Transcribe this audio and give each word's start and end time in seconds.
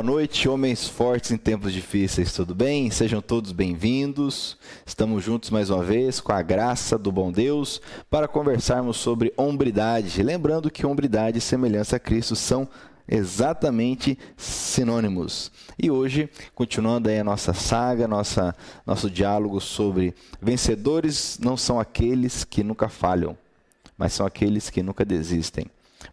Boa 0.00 0.02
noite, 0.02 0.48
homens 0.48 0.88
fortes 0.88 1.30
em 1.30 1.36
tempos 1.36 1.72
difíceis, 1.72 2.32
tudo 2.32 2.54
bem? 2.54 2.90
Sejam 2.90 3.20
todos 3.20 3.52
bem-vindos. 3.52 4.58
Estamos 4.84 5.22
juntos 5.22 5.50
mais 5.50 5.70
uma 5.70 5.84
vez 5.84 6.18
com 6.20 6.32
a 6.32 6.42
graça 6.42 6.98
do 6.98 7.12
bom 7.12 7.30
Deus 7.30 7.80
para 8.10 8.26
conversarmos 8.26 8.96
sobre 8.96 9.32
hombridade. 9.36 10.22
Lembrando 10.24 10.70
que 10.70 10.84
hombridade 10.84 11.38
e 11.38 11.40
semelhança 11.40 11.96
a 11.96 12.00
Cristo 12.00 12.34
são 12.34 12.68
exatamente 13.10 14.16
sinônimos. 14.36 15.50
E 15.76 15.90
hoje, 15.90 16.30
continuando 16.54 17.08
aí 17.08 17.18
a 17.18 17.24
nossa 17.24 17.52
saga, 17.52 18.06
nossa, 18.06 18.54
nosso 18.86 19.10
diálogo 19.10 19.60
sobre 19.60 20.14
vencedores 20.40 21.38
não 21.42 21.56
são 21.56 21.80
aqueles 21.80 22.44
que 22.44 22.62
nunca 22.62 22.88
falham, 22.88 23.36
mas 23.98 24.12
são 24.12 24.24
aqueles 24.24 24.70
que 24.70 24.82
nunca 24.82 25.04
desistem. 25.04 25.66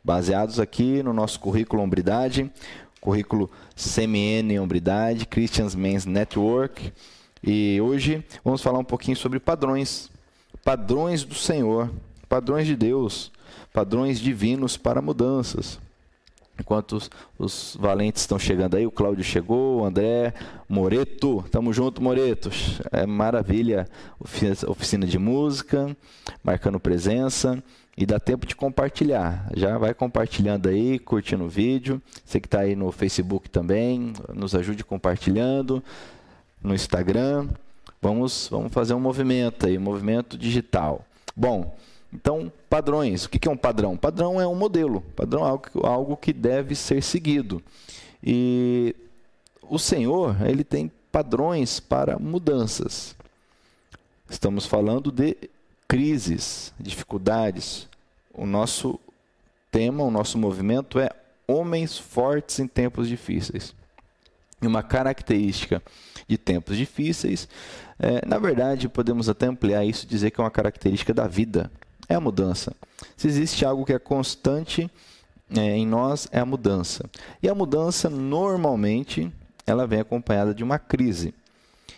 Baseados 0.03 0.59
aqui 0.59 1.03
no 1.03 1.13
nosso 1.13 1.39
currículo 1.39 1.83
Hombridade, 1.83 2.51
currículo 2.99 3.49
CMN 3.75 4.59
Hombridade, 4.59 5.27
Christians 5.27 5.75
Men's 5.75 6.05
Network. 6.05 6.91
E 7.43 7.79
hoje 7.79 8.25
vamos 8.43 8.61
falar 8.61 8.79
um 8.79 8.83
pouquinho 8.83 9.15
sobre 9.15 9.39
padrões. 9.39 10.09
Padrões 10.63 11.23
do 11.23 11.35
Senhor, 11.35 11.89
padrões 12.27 12.67
de 12.67 12.75
Deus, 12.75 13.31
padrões 13.71 14.19
divinos 14.19 14.75
para 14.75 15.01
mudanças. 15.01 15.79
Enquanto 16.59 16.93
os, 16.93 17.09
os, 17.37 17.77
valentes 17.79 18.21
estão 18.23 18.39
chegando 18.39 18.75
aí, 18.75 18.85
o 18.85 18.91
Cláudio 18.91 19.23
chegou, 19.23 19.81
o 19.81 19.85
André, 19.85 20.33
Moreto, 20.67 21.43
tamo 21.51 21.71
junto, 21.71 22.01
Moreto. 22.01 22.49
É 22.91 23.05
maravilha, 23.05 23.87
oficina 24.19 25.05
de 25.05 25.19
música, 25.19 25.95
marcando 26.43 26.79
presença. 26.79 27.61
E 27.99 28.05
dá 28.05 28.19
tempo 28.19 28.45
de 28.45 28.55
compartilhar. 28.55 29.49
Já 29.55 29.75
vai 29.79 29.91
compartilhando 29.91 30.69
aí, 30.69 30.99
curtindo 30.99 31.45
o 31.45 31.49
vídeo. 31.49 31.99
Você 32.23 32.39
que 32.39 32.45
está 32.45 32.59
aí 32.59 32.75
no 32.75 32.91
Facebook 32.91 33.49
também, 33.49 34.13
nos 34.35 34.53
ajude 34.53 34.83
compartilhando. 34.83 35.83
No 36.61 36.75
Instagram. 36.75 37.47
Vamos, 37.99 38.49
vamos 38.51 38.71
fazer 38.71 38.93
um 38.93 38.99
movimento 38.99 39.65
aí, 39.65 39.79
um 39.79 39.81
movimento 39.81 40.37
digital. 40.37 41.03
Bom, 41.35 41.75
então, 42.13 42.51
padrões. 42.69 43.25
O 43.25 43.29
que 43.29 43.47
é 43.47 43.51
um 43.51 43.57
padrão? 43.57 43.97
Padrão 43.97 44.39
é 44.39 44.47
um 44.47 44.55
modelo. 44.55 45.01
Padrão 45.15 45.45
é 45.45 45.87
algo, 45.87 46.17
que 46.17 46.31
deve 46.31 46.75
ser 46.75 47.03
seguido. 47.03 47.61
E 48.23 48.95
o 49.61 49.77
Senhor, 49.77 50.37
ele 50.47 50.63
tem 50.63 50.91
padrões 51.11 51.79
para 51.79 52.17
mudanças. 52.17 53.15
Estamos 54.29 54.65
falando 54.65 55.11
de 55.11 55.35
crises, 55.87 56.73
dificuldades. 56.79 57.87
O 58.33 58.45
nosso 58.45 58.99
tema, 59.71 60.03
o 60.03 60.11
nosso 60.11 60.37
movimento 60.37 60.99
é 60.99 61.09
homens 61.47 61.97
fortes 61.97 62.59
em 62.59 62.67
tempos 62.67 63.07
difíceis. 63.07 63.75
E 64.61 64.65
uma 64.65 64.81
característica 64.81 65.83
de 66.27 66.37
tempos 66.37 66.77
difíceis, 66.77 67.47
é, 67.99 68.25
na 68.25 68.39
verdade, 68.39 68.89
podemos 68.89 69.29
até 69.29 69.45
ampliar 69.45 69.85
isso 69.85 70.05
e 70.05 70.09
dizer 70.09 70.31
que 70.31 70.41
é 70.41 70.43
uma 70.43 70.51
característica 70.51 71.13
da 71.13 71.27
vida, 71.27 71.71
é 72.07 72.15
a 72.15 72.19
mudança. 72.19 72.73
Se 73.15 73.27
existe 73.27 73.65
algo 73.65 73.85
que 73.85 73.93
é 73.93 73.99
constante 73.99 74.89
é, 75.55 75.77
em 75.77 75.85
nós, 75.85 76.27
é 76.31 76.39
a 76.39 76.45
mudança. 76.45 77.09
E 77.41 77.49
a 77.49 77.55
mudança, 77.55 78.09
normalmente, 78.09 79.31
ela 79.65 79.87
vem 79.87 79.99
acompanhada 79.99 80.53
de 80.53 80.63
uma 80.63 80.79
crise. 80.79 81.33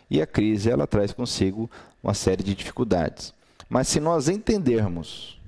E 0.09 0.21
a 0.21 0.27
crise, 0.27 0.69
ela 0.69 0.87
traz 0.87 1.11
consigo 1.11 1.69
uma 2.03 2.13
série 2.13 2.43
de 2.43 2.55
dificuldades. 2.55 3.33
Mas 3.69 3.87
se 3.87 3.99
nós 3.99 4.27
entendermos 4.27 5.39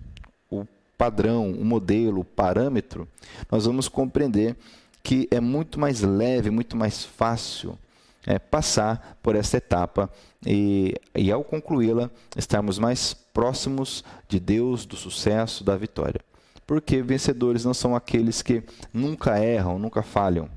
o 0.49 0.65
padrão, 0.97 1.51
o 1.51 1.65
modelo, 1.65 2.21
o 2.21 2.25
parâmetro, 2.25 3.07
nós 3.51 3.65
vamos 3.65 3.87
compreender 3.87 4.55
que 5.01 5.27
é 5.31 5.39
muito 5.39 5.79
mais 5.79 6.01
leve, 6.01 6.51
muito 6.51 6.77
mais 6.77 7.03
fácil 7.03 7.77
é, 8.25 8.37
passar 8.39 9.17
por 9.21 9.35
essa 9.35 9.57
etapa 9.57 10.09
e, 10.45 10.95
e 11.15 11.31
ao 11.31 11.43
concluí-la, 11.43 12.09
estarmos 12.35 12.77
mais 12.77 13.13
próximos 13.13 14.03
de 14.27 14.39
Deus, 14.39 14.85
do 14.85 14.95
sucesso, 14.95 15.63
da 15.63 15.75
vitória. 15.75 16.21
Porque 16.65 17.01
vencedores 17.01 17.65
não 17.65 17.73
são 17.73 17.95
aqueles 17.95 18.41
que 18.41 18.63
nunca 18.93 19.39
erram, 19.39 19.77
nunca 19.77 20.01
falham, 20.01 20.49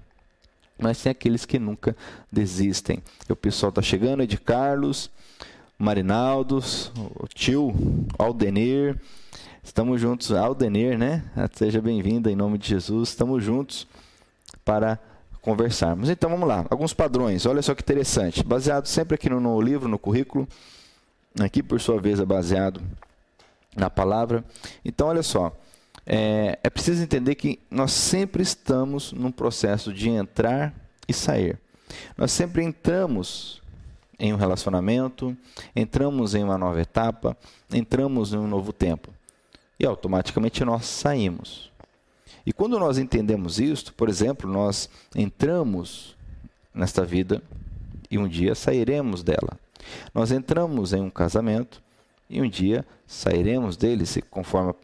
mas 0.78 0.98
sim 0.98 1.08
aqueles 1.08 1.44
que 1.44 1.58
nunca 1.58 1.96
desistem. 2.30 3.02
O 3.28 3.36
pessoal 3.36 3.70
está 3.70 3.82
chegando, 3.82 4.22
é 4.22 4.26
de 4.26 4.38
Carlos, 4.38 5.10
Marinaldos, 5.78 6.92
o 6.96 7.26
tio 7.26 7.74
Aldenir. 8.18 9.00
Estamos 9.62 10.00
juntos, 10.00 10.30
Aldenir, 10.30 10.98
né? 10.98 11.24
Seja 11.54 11.80
bem-vindo 11.80 12.28
em 12.28 12.36
nome 12.36 12.58
de 12.58 12.68
Jesus. 12.68 13.08
Estamos 13.08 13.42
juntos 13.42 13.86
para 14.64 15.00
conversarmos. 15.44 16.08
Então 16.08 16.30
vamos 16.30 16.48
lá, 16.48 16.64
alguns 16.70 16.94
padrões. 16.94 17.44
Olha 17.44 17.60
só 17.60 17.74
que 17.74 17.82
interessante. 17.82 18.42
Baseado 18.42 18.86
sempre 18.86 19.14
aqui 19.14 19.28
no, 19.28 19.38
no 19.38 19.60
livro, 19.60 19.86
no 19.86 19.98
currículo. 19.98 20.48
Aqui, 21.38 21.62
por 21.62 21.80
sua 21.80 22.00
vez, 22.00 22.18
é 22.18 22.24
baseado 22.24 22.80
na 23.76 23.90
palavra. 23.90 24.42
Então, 24.84 25.08
olha 25.08 25.22
só. 25.22 25.52
É, 26.06 26.58
é 26.62 26.70
preciso 26.70 27.02
entender 27.02 27.34
que 27.34 27.58
nós 27.70 27.92
sempre 27.92 28.42
estamos 28.42 29.12
num 29.12 29.30
processo 29.30 29.92
de 29.92 30.08
entrar 30.08 30.72
e 31.06 31.12
sair. 31.12 31.58
Nós 32.16 32.32
sempre 32.32 32.62
entramos 32.62 33.60
em 34.18 34.32
um 34.32 34.36
relacionamento, 34.36 35.36
entramos 35.74 36.34
em 36.34 36.44
uma 36.44 36.56
nova 36.56 36.80
etapa, 36.80 37.36
entramos 37.72 38.32
em 38.32 38.38
um 38.38 38.46
novo 38.46 38.72
tempo. 38.72 39.10
E 39.78 39.84
automaticamente 39.84 40.64
nós 40.64 40.86
saímos. 40.86 41.70
E 42.46 42.52
quando 42.52 42.78
nós 42.78 42.98
entendemos 42.98 43.58
isto, 43.58 43.92
por 43.94 44.08
exemplo, 44.08 44.50
nós 44.50 44.88
entramos 45.14 46.14
nesta 46.74 47.04
vida 47.04 47.42
e 48.10 48.18
um 48.18 48.28
dia 48.28 48.54
sairemos 48.54 49.22
dela. 49.22 49.58
Nós 50.14 50.30
entramos 50.30 50.92
em 50.92 51.00
um 51.00 51.10
casamento 51.10 51.82
e 52.28 52.40
um 52.40 52.48
dia 52.48 52.84
sairemos 53.06 53.76
dele, 53.76 54.04
conforme 54.30 54.74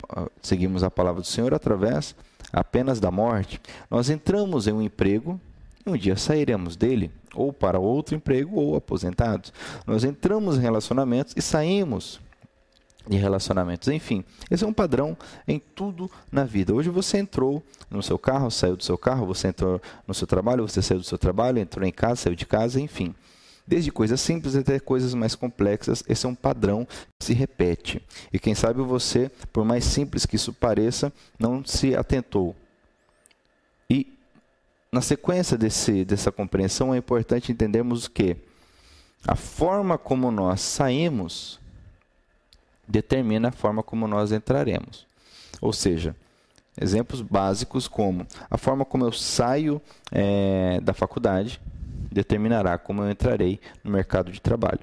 seguimos 0.43 0.83
a 0.83 0.91
palavra 0.91 1.21
do 1.21 1.27
Senhor, 1.27 1.53
através 1.55 2.15
apenas 2.53 3.01
da 3.01 3.11
morte. 3.11 3.61
Nós 3.91 4.11
entramos 4.11 4.67
em 4.67 4.73
um 4.73 4.83
emprego 4.83 5.41
e 5.87 5.91
um 5.91 5.97
dia 5.97 6.17
sairemos 6.17 6.77
dele 6.77 7.11
ou 7.35 7.53
para 7.53 7.79
outro 7.79 8.15
emprego 8.15 8.59
ou 8.59 8.77
aposentados. 8.77 9.53
Nós 9.87 10.05
entramos 10.05 10.57
em 10.57 10.61
relacionamentos 10.61 11.35
e 11.37 11.43
saímos 11.43 12.21
de 13.11 13.17
relacionamentos. 13.17 13.89
Enfim, 13.89 14.25
esse 14.49 14.63
é 14.63 14.67
um 14.67 14.73
padrão 14.73 15.19
em 15.47 15.59
tudo 15.59 16.09
na 16.31 16.45
vida. 16.45 16.73
Hoje 16.73 16.89
você 16.89 17.19
entrou 17.19 17.61
no 17.91 18.03
seu 18.03 18.17
carro, 18.17 18.51
saiu 18.51 18.77
do 18.77 18.85
seu 18.85 18.97
carro, 18.97 19.27
você 19.27 19.49
entrou 19.49 19.83
no 20.07 20.15
seu 20.15 20.29
trabalho, 20.29 20.67
você 20.67 20.81
saiu 20.81 21.01
do 21.01 21.05
seu 21.05 21.19
trabalho, 21.19 21.59
entrou 21.59 21.85
em 21.85 21.91
casa, 21.91 22.23
saiu 22.23 22.37
de 22.37 22.47
casa, 22.47 22.81
enfim. 22.81 23.13
Desde 23.67 23.91
coisas 23.91 24.21
simples 24.21 24.55
até 24.55 24.79
coisas 24.79 25.13
mais 25.13 25.35
complexas, 25.35 26.05
esse 26.09 26.25
é 26.25 26.29
um 26.29 26.35
padrão 26.35 26.87
que 27.19 27.27
se 27.27 27.35
repete. 27.35 28.01
E 28.33 28.39
quem 28.39 28.55
sabe 28.55 28.81
você, 28.81 29.29
por 29.53 29.65
mais 29.65 29.85
simples 29.85 30.25
que 30.25 30.37
isso 30.37 30.53
pareça, 30.53 31.13
não 31.37 31.65
se 31.65 31.97
atentou. 31.97 32.55
E 33.89 34.07
na 34.93 35.01
sequência 35.01 35.59
desse, 35.59 36.05
dessa 36.05 36.31
compreensão, 36.31 36.95
é 36.95 36.99
importante 36.99 37.51
entendermos 37.51 38.07
que 38.07 38.37
a 39.27 39.35
forma 39.35 39.99
como 39.99 40.31
nós 40.31 40.61
saímos 40.61 41.61
determina 42.91 43.49
a 43.49 43.53
forma 43.53 43.83
como 43.83 44.07
nós 44.09 44.33
entraremos. 44.33 45.07
Ou 45.61 45.73
seja, 45.73 46.15
exemplos 46.81 47.21
básicos 47.21 47.87
como 47.87 48.27
a 48.51 48.57
forma 48.57 48.85
como 48.85 49.05
eu 49.05 49.13
saio 49.13 49.81
é, 50.11 50.81
da 50.81 50.93
faculdade 50.93 51.61
determinará 52.11 52.77
como 52.77 53.03
eu 53.03 53.11
entrarei 53.11 53.61
no 53.85 53.91
mercado 53.91 54.33
de 54.33 54.41
trabalho. 54.41 54.81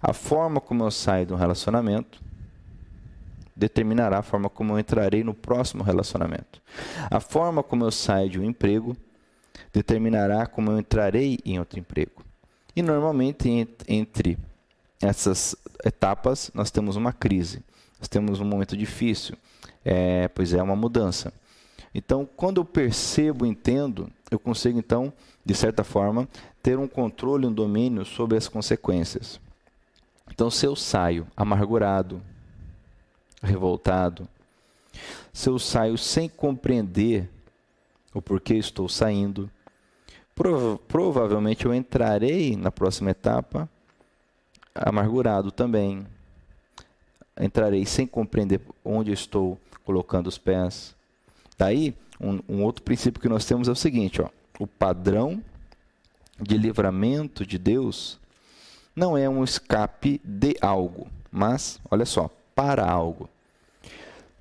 A 0.00 0.12
forma 0.12 0.60
como 0.60 0.84
eu 0.84 0.90
saio 0.90 1.26
de 1.26 1.32
um 1.32 1.36
relacionamento 1.36 2.20
determinará 3.54 4.18
a 4.18 4.22
forma 4.22 4.48
como 4.48 4.74
eu 4.74 4.78
entrarei 4.78 5.24
no 5.24 5.34
próximo 5.34 5.82
relacionamento. 5.82 6.60
A 7.10 7.20
forma 7.20 7.62
como 7.62 7.84
eu 7.84 7.90
saio 7.90 8.30
de 8.30 8.38
um 8.38 8.44
emprego 8.44 8.96
determinará 9.72 10.46
como 10.46 10.70
eu 10.70 10.78
entrarei 10.78 11.38
em 11.44 11.58
outro 11.58 11.78
emprego. 11.78 12.22
E 12.74 12.82
normalmente 12.82 13.66
entre 13.88 14.38
essas 15.00 15.54
etapas 15.84 16.50
nós 16.54 16.70
temos 16.70 16.96
uma 16.96 17.12
crise, 17.12 17.62
nós 17.98 18.08
temos 18.08 18.40
um 18.40 18.44
momento 18.44 18.76
difícil, 18.76 19.36
é, 19.84 20.28
pois 20.28 20.52
é 20.52 20.62
uma 20.62 20.76
mudança. 20.76 21.32
Então, 21.94 22.28
quando 22.36 22.60
eu 22.60 22.64
percebo, 22.64 23.46
entendo, 23.46 24.10
eu 24.30 24.38
consigo 24.38 24.78
então, 24.78 25.12
de 25.44 25.54
certa 25.54 25.82
forma, 25.82 26.28
ter 26.62 26.78
um 26.78 26.88
controle, 26.88 27.46
um 27.46 27.52
domínio 27.52 28.04
sobre 28.04 28.36
as 28.36 28.48
consequências. 28.48 29.40
Então, 30.30 30.50
se 30.50 30.66
eu 30.66 30.76
saio 30.76 31.26
amargurado, 31.36 32.20
revoltado, 33.42 34.28
se 35.32 35.48
eu 35.48 35.58
saio 35.58 35.96
sem 35.96 36.28
compreender 36.28 37.30
o 38.16 38.22
porquê 38.22 38.54
estou 38.54 38.88
saindo. 38.88 39.50
Prova 40.34 40.78
provavelmente 40.88 41.66
eu 41.66 41.74
entrarei 41.74 42.56
na 42.56 42.70
próxima 42.70 43.10
etapa 43.10 43.68
amargurado 44.76 45.50
também. 45.50 46.06
Entrarei 47.38 47.84
sem 47.84 48.06
compreender 48.06 48.60
onde 48.84 49.12
estou 49.12 49.58
colocando 49.84 50.26
os 50.26 50.38
pés. 50.38 50.94
Daí, 51.58 51.94
um, 52.20 52.40
um 52.48 52.62
outro 52.62 52.82
princípio 52.82 53.20
que 53.20 53.28
nós 53.28 53.44
temos 53.44 53.68
é 53.68 53.72
o 53.72 53.76
seguinte: 53.76 54.22
ó, 54.22 54.28
o 54.58 54.66
padrão 54.66 55.42
de 56.40 56.56
livramento 56.56 57.46
de 57.46 57.58
Deus 57.58 58.18
não 58.94 59.16
é 59.16 59.28
um 59.28 59.44
escape 59.44 60.20
de 60.24 60.56
algo, 60.60 61.06
mas, 61.30 61.78
olha 61.90 62.06
só, 62.06 62.30
para 62.54 62.84
algo. 62.88 63.28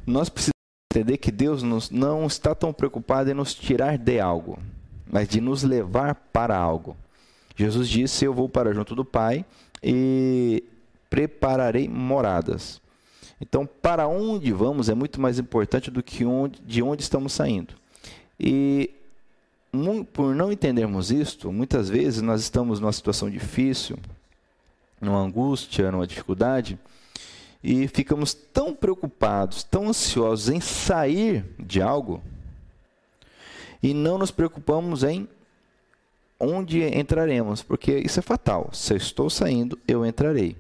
Nós 0.06 0.30
precisamos 0.30 0.56
entender 0.94 1.18
que 1.18 1.32
Deus 1.32 1.62
nos, 1.62 1.90
não 1.90 2.26
está 2.26 2.56
tão 2.56 2.72
preocupado 2.72 3.30
em 3.30 3.34
nos 3.34 3.54
tirar 3.54 3.98
de 3.98 4.20
algo, 4.20 4.58
mas 5.06 5.28
de 5.28 5.42
nos 5.42 5.64
levar 5.64 6.16
para 6.16 6.58
algo. 6.58 6.96
Jesus 7.56 7.90
disse: 7.90 8.26
Eu 8.26 8.34
vou 8.34 8.48
para 8.48 8.74
junto 8.74 8.96
do 8.96 9.04
Pai 9.04 9.46
e 9.88 10.64
prepararei 11.12 11.88
moradas. 11.88 12.82
Então, 13.40 13.68
para 13.68 14.08
onde 14.08 14.52
vamos 14.52 14.90
é 14.90 14.96
muito 14.96 15.22
mais 15.22 15.38
importante 15.38 15.92
do 15.92 16.02
que 16.02 16.26
onde, 16.26 16.60
de 16.62 16.82
onde 16.82 17.04
estamos 17.04 17.34
saindo. 17.34 17.76
E 18.40 18.90
por 20.12 20.34
não 20.34 20.52
entendermos 20.52 21.12
isto, 21.12 21.52
muitas 21.52 21.88
vezes 21.88 22.22
nós 22.22 22.42
estamos 22.42 22.80
numa 22.80 22.94
situação 22.94 23.30
difícil, 23.30 24.00
numa 25.00 25.20
angústia, 25.20 25.92
numa 25.92 26.08
dificuldade, 26.08 26.80
e 27.64 27.88
ficamos 27.88 28.34
tão 28.34 28.74
preocupados, 28.74 29.64
tão 29.64 29.90
ansiosos 29.90 30.50
em 30.50 30.62
sair 30.62 31.46
de 31.60 31.82
algo, 31.82 32.24
e 33.84 33.94
não 33.94 34.18
nos 34.18 34.32
preocupamos 34.32 35.04
em 35.04 35.28
onde 36.40 36.84
entraremos, 36.84 37.62
porque 37.62 37.98
isso 38.00 38.20
é 38.20 38.24
fatal. 38.24 38.70
Se 38.74 38.94
eu 38.94 38.98
estou 38.98 39.30
saindo, 39.30 39.78
eu 39.88 40.06
entrarei. 40.06 40.56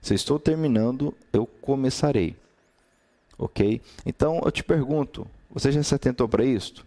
Se 0.00 0.12
eu 0.12 0.16
estou 0.16 0.38
terminando, 0.38 1.14
eu 1.32 1.46
começarei. 1.46 2.36
Ok? 3.38 3.80
Então 4.04 4.40
eu 4.44 4.50
te 4.50 4.62
pergunto: 4.62 5.26
você 5.50 5.70
já 5.70 5.82
se 5.82 5.94
atentou 5.94 6.28
para 6.28 6.44
isso? 6.44 6.84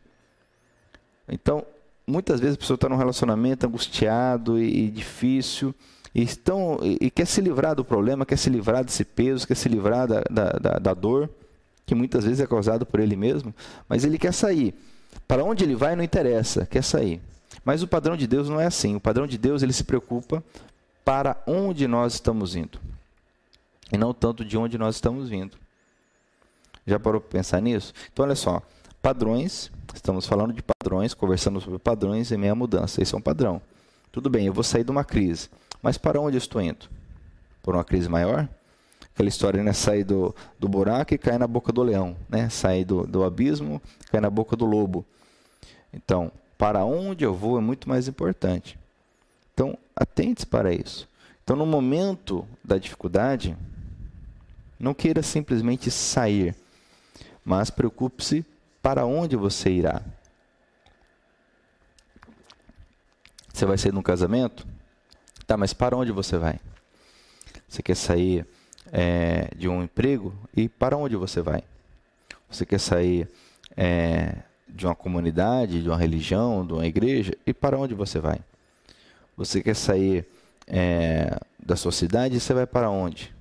Então, 1.27 1.65
muitas 2.05 2.39
vezes 2.39 2.55
a 2.55 2.59
pessoa 2.59 2.75
está 2.75 2.87
num 2.89 2.97
relacionamento 2.97 3.65
angustiado 3.65 4.59
e, 4.59 4.89
difícil 4.89 5.73
e, 6.13 6.21
estão, 6.21 6.79
e, 6.83 6.97
e, 7.01 7.11
quer 7.11 7.25
se 7.25 7.41
livrar 7.41 7.75
do 7.75 7.83
problema, 7.83 8.25
quer 8.25 8.37
se 8.37 8.49
livrar 8.49 8.83
desse 8.83 9.03
peso, 9.03 9.47
quer 9.47 9.55
se 9.55 9.67
livrar 9.67 10.07
da, 10.07 10.21
da, 10.29 10.49
da, 10.51 10.79
da 10.79 10.93
dor, 10.93 11.29
que 11.85 11.95
muitas 11.95 12.23
vezes 12.23 12.39
é 12.39 12.47
causado 12.47 12.85
por 12.85 12.99
ele 12.99 13.15
mesmo, 13.15 13.53
mas 13.89 14.05
ele 14.05 14.17
quer 14.17 14.33
sair. 14.33 14.73
Para 15.27 15.43
onde 15.43 15.63
ele 15.63 15.75
vai 15.75 15.95
não 15.95 16.03
interessa, 16.03 16.65
quer 16.65 16.83
sair. 16.83 17.21
Mas 17.65 17.81
o 17.81 17.88
padrão 17.88 18.15
de 18.15 18.27
Deus 18.27 18.47
não 18.47 18.62
é 18.62 18.67
assim. 18.67 18.95
O 18.95 19.01
padrão 19.01 19.27
de 19.27 19.38
Deus 19.38 19.63
ele 19.63 19.73
se 19.73 19.83
preocupa 19.83 20.41
para 21.03 21.35
onde 21.45 21.88
nós 21.88 22.13
estamos 22.13 22.56
indo 22.56 22.79
e 23.91 23.97
não 23.97 24.13
tanto 24.13 24.44
de 24.44 24.57
onde 24.57 24.77
nós 24.77 24.95
estamos 24.95 25.29
vindo. 25.29 25.57
Já 26.85 27.00
parou 27.00 27.19
para 27.19 27.31
pensar 27.31 27.62
nisso? 27.62 27.94
Então, 28.12 28.25
olha 28.25 28.35
só: 28.35 28.62
padrões, 29.01 29.71
estamos 29.94 30.27
falando 30.27 30.53
de 30.53 30.62
padrões, 30.62 31.13
conversando 31.13 31.59
sobre 31.59 31.79
padrões 31.79 32.31
e 32.31 32.38
meia 32.38 32.56
mudança. 32.56 33.01
Esse 33.01 33.15
é 33.15 33.17
um 33.17 33.21
padrão. 33.21 33.62
Tudo 34.11 34.29
bem, 34.29 34.45
eu 34.45 34.53
vou 34.53 34.63
sair 34.63 34.83
de 34.83 34.91
uma 34.91 35.03
crise, 35.03 35.50
mas 35.81 35.97
para 35.97 36.19
onde 36.21 36.38
eu 36.38 36.39
estou 36.39 36.61
indo? 36.61 36.88
Por 37.61 37.75
uma 37.75 37.83
crise 37.83 38.07
maior? 38.07 38.47
Aquela 39.13 39.29
história, 39.29 39.63
né? 39.63 39.73
Sair 39.73 40.03
do, 40.03 40.35
do 40.59 40.68
buraco 40.68 41.13
e 41.13 41.18
cair 41.18 41.39
na 41.39 41.47
boca 41.47 41.71
do 41.71 41.81
leão, 41.81 42.15
né? 42.29 42.50
Sair 42.50 42.85
do, 42.85 43.07
do 43.07 43.23
abismo, 43.23 43.81
cair 44.11 44.21
na 44.21 44.29
boca 44.29 44.56
do 44.56 44.65
lobo. 44.65 45.06
Então, 45.94 46.31
para 46.57 46.86
onde 46.86 47.24
eu 47.25 47.34
vou 47.34 47.57
é 47.57 47.62
muito 47.62 47.90
mais 47.90 48.07
importante. 48.07 48.78
Então, 49.54 49.78
atente 49.96 50.46
para 50.46 50.74
isso. 50.74 51.07
Então, 51.44 51.56
no 51.56 51.66
momento 51.66 52.48
da 52.63 52.78
dificuldade, 52.78 53.56
não 54.80 54.94
queira 54.94 55.22
simplesmente 55.22 55.92
sair, 55.92 56.56
mas 57.44 57.69
preocupe-se 57.69 58.46
para 58.81 59.06
onde 59.06 59.36
você 59.36 59.69
irá. 59.69 60.02
Você 63.54 63.66
vai 63.66 63.78
sair 63.78 63.92
de 63.92 63.98
um 63.98 64.04
casamento? 64.04 64.68
Tá, 65.48 65.56
mas 65.56 65.72
para 65.72 65.96
onde 65.96 66.12
você 66.12 66.38
vai? 66.38 66.60
Você 67.69 67.81
quer 67.81 67.96
sair 67.96 68.46
é, 68.92 69.50
de 69.56 69.69
um 69.69 69.84
emprego? 69.84 70.34
E 70.56 70.68
para 70.68 70.98
onde 70.98 71.16
você 71.16 71.42
vai? 71.42 71.63
Você 72.50 72.66
quer 72.66 72.80
sair 72.80 73.30
é, 73.78 74.36
de 74.67 74.85
uma 74.85 74.95
comunidade, 74.95 75.81
de 75.81 75.89
uma 75.89 75.97
religião, 75.97 76.65
de 76.65 76.73
uma 76.73 76.85
igreja? 76.85 77.33
E 77.45 77.53
para 77.53 77.77
onde 77.77 77.94
você 77.94 78.19
vai? 78.19 78.39
Você 79.38 79.62
quer 79.62 79.75
sair 79.75 80.25
é, 80.67 81.38
da 81.63 81.75
sua 81.75 81.91
cidade? 81.91 82.39
Você 82.39 82.53
vai 82.53 82.65
para 82.65 82.89
onde? 82.89 83.33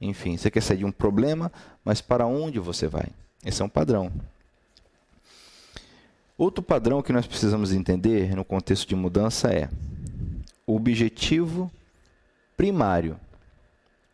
Enfim, 0.00 0.36
você 0.36 0.50
quer 0.50 0.62
sair 0.62 0.78
de 0.78 0.84
um 0.84 0.92
problema, 0.92 1.52
mas 1.84 2.00
para 2.00 2.26
onde 2.26 2.58
você 2.58 2.88
vai? 2.88 3.08
Esse 3.44 3.60
é 3.60 3.64
um 3.64 3.68
padrão. 3.68 4.10
Outro 6.38 6.62
padrão 6.62 7.02
que 7.02 7.12
nós 7.12 7.26
precisamos 7.26 7.72
entender 7.72 8.34
no 8.34 8.44
contexto 8.44 8.88
de 8.88 8.96
mudança 8.96 9.52
é 9.52 9.68
o 10.66 10.74
objetivo 10.74 11.70
primário 12.56 13.18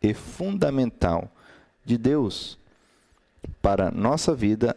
e 0.03 0.13
fundamental 0.13 1.31
de 1.85 1.97
Deus 1.97 2.59
para 3.63 3.93
nossa 3.93 4.35
vida 4.35 4.75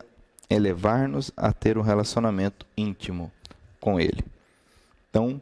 é 0.50 0.58
levar-nos 0.58 1.32
a 1.38 1.54
ter 1.54 1.78
um 1.78 1.82
relacionamento 1.82 2.66
íntimo 2.76 3.32
com 3.80 4.00
Ele. 4.00 4.24
Então, 5.10 5.40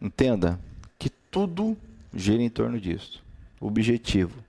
entenda 0.00 0.58
que 0.98 1.10
tudo 1.10 1.76
gira 2.14 2.42
em 2.42 2.48
torno 2.48 2.80
disso. 2.80 3.22
O 3.60 3.66
objetivo 3.66 4.42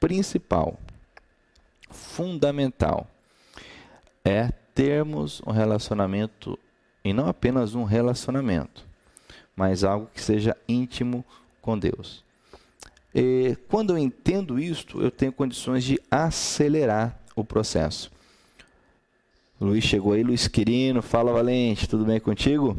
principal, 0.00 0.78
fundamental, 1.90 3.06
é 4.24 4.50
termos 4.74 5.40
um 5.46 5.50
relacionamento, 5.50 6.58
e 7.04 7.12
não 7.12 7.28
apenas 7.28 7.74
um 7.74 7.84
relacionamento, 7.84 8.86
mas 9.54 9.84
algo 9.84 10.08
que 10.12 10.20
seja 10.20 10.56
íntimo 10.68 11.24
com 11.60 11.78
Deus. 11.78 12.24
E 13.14 13.56
quando 13.68 13.90
eu 13.90 13.98
entendo 13.98 14.58
isto, 14.58 15.00
eu 15.02 15.10
tenho 15.10 15.32
condições 15.32 15.84
de 15.84 16.00
acelerar 16.10 17.18
o 17.34 17.44
processo. 17.44 18.10
Luiz 19.60 19.84
chegou 19.84 20.14
aí, 20.14 20.22
Luiz 20.22 20.48
Quirino, 20.48 21.02
fala 21.02 21.34
Valente, 21.34 21.86
tudo 21.86 22.06
bem 22.06 22.18
contigo? 22.18 22.78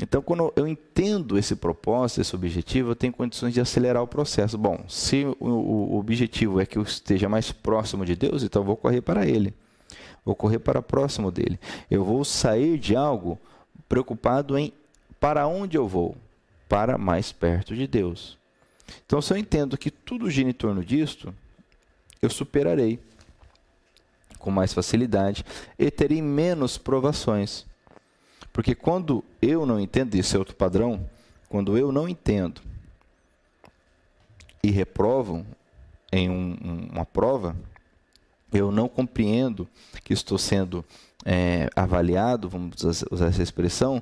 Então, 0.00 0.22
quando 0.22 0.50
eu 0.56 0.66
entendo 0.66 1.36
esse 1.36 1.54
propósito, 1.54 2.22
esse 2.22 2.34
objetivo, 2.34 2.90
eu 2.90 2.96
tenho 2.96 3.12
condições 3.12 3.52
de 3.52 3.60
acelerar 3.60 4.02
o 4.02 4.06
processo. 4.06 4.56
Bom, 4.56 4.82
se 4.88 5.26
o, 5.38 5.98
objetivo 5.98 6.58
é 6.58 6.64
que 6.64 6.78
eu 6.78 6.82
esteja 6.82 7.28
mais 7.28 7.52
próximo 7.52 8.02
de 8.02 8.16
Deus, 8.16 8.42
então 8.42 8.62
eu 8.62 8.66
vou 8.66 8.76
correr 8.78 9.02
para 9.02 9.26
Ele. 9.26 9.52
Vou 10.24 10.34
correr 10.34 10.58
para 10.58 10.80
próximo 10.80 11.30
dele. 11.30 11.60
Eu 11.90 12.02
vou 12.02 12.24
sair 12.24 12.78
de 12.78 12.96
algo 12.96 13.38
preocupado 13.86 14.56
em 14.56 14.72
para 15.20 15.46
onde 15.46 15.76
eu 15.76 15.86
vou? 15.86 16.16
Para 16.66 16.96
mais 16.96 17.30
perto 17.30 17.74
de 17.74 17.86
Deus. 17.86 18.38
Então, 19.04 19.20
se 19.20 19.34
eu 19.34 19.36
entendo 19.36 19.76
que 19.76 19.90
tudo 19.90 20.30
gira 20.30 20.48
em 20.48 20.54
torno 20.54 20.82
disto, 20.82 21.32
eu 22.22 22.30
superarei 22.30 22.98
com 24.46 24.50
mais 24.52 24.72
facilidade 24.72 25.44
e 25.76 25.90
terei 25.90 26.22
menos 26.22 26.78
provações. 26.78 27.66
Porque 28.52 28.76
quando 28.76 29.24
eu 29.42 29.66
não 29.66 29.80
entendo, 29.80 30.14
isso 30.14 30.36
é 30.36 30.38
outro 30.38 30.54
padrão, 30.54 31.04
quando 31.48 31.76
eu 31.76 31.90
não 31.90 32.08
entendo 32.08 32.60
e 34.62 34.70
reprovam 34.70 35.44
em 36.12 36.30
um, 36.30 36.88
uma 36.92 37.04
prova, 37.04 37.56
eu 38.52 38.70
não 38.70 38.88
compreendo 38.88 39.68
que 40.04 40.12
estou 40.12 40.38
sendo 40.38 40.84
é, 41.24 41.68
avaliado, 41.74 42.48
vamos 42.48 42.84
usar 43.10 43.26
essa 43.26 43.42
expressão, 43.42 44.00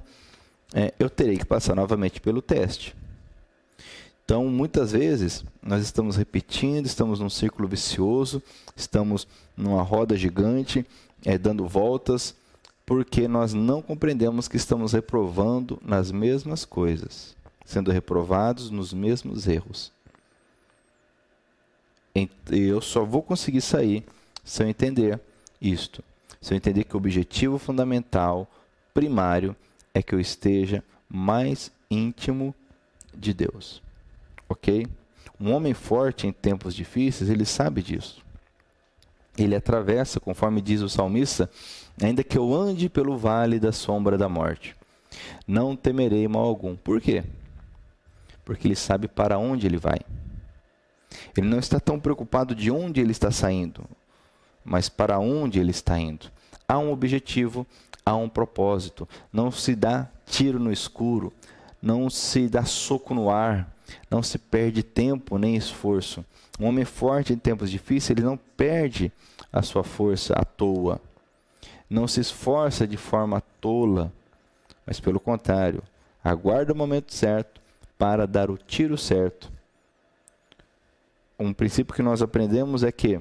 é, 0.75 0.93
eu 0.99 1.09
terei 1.09 1.39
que 1.39 1.47
passar 1.47 1.75
novamente 1.75 2.21
pelo 2.21 2.43
teste. 2.43 2.95
Então, 4.25 4.47
muitas 4.47 4.93
vezes, 4.93 5.45
nós 5.63 5.83
estamos 5.83 6.17
repetindo, 6.17 6.87
estamos 6.87 7.21
num 7.21 7.29
círculo 7.29 7.69
vicioso, 7.69 8.43
estamos 8.75 9.29
numa 9.55 9.83
roda 9.83 10.17
gigante, 10.17 10.87
é, 11.25 11.37
dando 11.37 11.69
voltas, 11.69 12.35
porque 12.87 13.29
nós 13.29 13.53
não 13.53 13.83
compreendemos 13.83 14.49
que 14.49 14.57
estamos 14.57 14.93
reprovando 14.93 15.79
nas 15.85 16.11
mesmas 16.11 16.65
coisas, 16.65 17.37
sendo 17.67 17.91
reprovados 17.91 18.71
nos 18.71 18.95
mesmos 18.95 19.47
erros. 19.47 19.93
E 22.15 22.29
eu 22.51 22.81
só 22.81 23.05
vou 23.05 23.23
conseguir 23.23 23.61
sair 23.61 24.05
se 24.43 24.63
eu 24.63 24.69
entender 24.69 25.21
isto. 25.61 26.03
Se 26.41 26.55
eu 26.55 26.57
entender 26.57 26.85
que 26.85 26.95
o 26.95 26.99
objetivo 26.99 27.59
fundamental, 27.59 28.51
primário, 28.95 29.55
é 29.93 30.03
que 30.03 30.15
eu 30.15 30.21
esteja 30.21 30.83
mais 31.09 31.71
íntimo 31.91 32.55
de 33.15 33.35
Deus. 33.35 33.84
Ok? 34.49 34.87
Um 35.41 35.53
homem 35.53 35.75
forte 35.75 36.27
em 36.27 36.33
tempos 36.33 36.75
difíceis, 36.75 37.29
ele 37.29 37.45
sabe 37.45 37.83
disso. 37.83 38.23
ele 39.37 39.55
atravessa, 39.57 40.21
conforme 40.21 40.61
diz 40.61 40.81
o 40.81 40.89
salmista, 40.89 41.51
ainda 42.01 42.23
que 42.23 42.39
eu 42.39 42.55
ande 42.55 42.89
pelo 42.89 43.19
vale 43.19 43.59
da 43.59 43.73
sombra 43.73 44.17
da 44.17 44.29
morte, 44.29 44.77
não 45.47 45.75
temerei 45.77 46.27
mal 46.29 46.45
algum. 46.45 46.77
Por 46.77 47.01
quê? 47.01 47.25
Porque 48.45 48.69
ele 48.69 48.77
sabe 48.77 49.09
para 49.09 49.39
onde 49.39 49.67
ele 49.67 49.77
vai. 49.77 49.99
Ele 51.37 51.49
não 51.49 51.59
está 51.59 51.81
tão 51.81 51.99
preocupado 51.99 52.55
de 52.55 52.71
onde 52.71 53.01
ele 53.01 53.13
está 53.13 53.31
saindo, 53.31 53.85
mas 54.65 54.89
para 54.89 55.19
onde 55.19 55.59
ele 55.59 55.71
está 55.71 55.99
indo. 55.99 56.31
Há 56.67 56.79
um 56.79 56.91
objetivo, 56.93 57.67
há 58.05 58.15
um 58.15 58.29
propósito. 58.29 59.09
Não 59.33 59.51
se 59.51 59.75
dá 59.75 60.09
tiro 60.27 60.59
no 60.59 60.73
escuro, 60.73 61.33
não 61.81 62.09
se 62.09 62.49
dá 62.49 62.65
soco 62.65 63.15
no 63.15 63.31
ar, 63.31 63.74
não 64.11 64.23
se 64.23 64.39
perde 64.39 64.83
tempo 64.83 65.39
nem 65.39 65.57
esforço. 65.57 66.25
Um 66.59 66.67
homem 66.67 66.85
forte 66.85 67.33
em 67.33 67.39
tempos 67.39 67.71
difíceis, 67.71 68.11
ele 68.11 68.27
não 68.27 68.37
perde 68.37 69.13
a 69.53 69.63
sua 69.63 69.83
força 69.83 70.35
à 70.35 70.45
toa. 70.45 71.01
Não 71.89 72.09
se 72.09 72.21
esforça 72.21 72.87
de 72.87 72.97
forma 72.97 73.43
tola, 73.61 74.13
mas 74.87 75.01
pelo 75.01 75.21
contrário, 75.21 75.83
aguarda 76.23 76.73
o 76.73 76.77
momento 76.77 77.13
certo 77.13 77.61
para 77.99 78.27
dar 78.27 78.51
o 78.51 78.57
tiro 78.57 78.97
certo. 78.97 79.53
Um 81.39 81.53
princípio 81.53 81.95
que 81.95 82.03
nós 82.03 82.23
aprendemos 82.23 82.83
é 82.83 82.93
que 82.93 83.21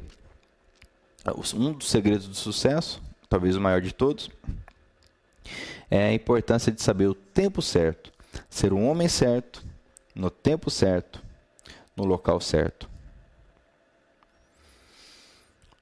um 1.55 1.73
dos 1.73 1.89
segredos 1.89 2.27
do 2.27 2.35
sucesso, 2.35 3.01
talvez 3.29 3.55
o 3.55 3.61
maior 3.61 3.81
de 3.81 3.93
todos, 3.93 4.29
é 5.89 6.05
a 6.05 6.13
importância 6.13 6.71
de 6.71 6.81
saber 6.81 7.07
o 7.07 7.15
tempo 7.15 7.61
certo, 7.61 8.11
ser 8.49 8.73
um 8.73 8.87
homem 8.87 9.07
certo, 9.07 9.63
no 10.15 10.29
tempo 10.29 10.69
certo, 10.69 11.21
no 11.95 12.05
local 12.05 12.39
certo. 12.39 12.89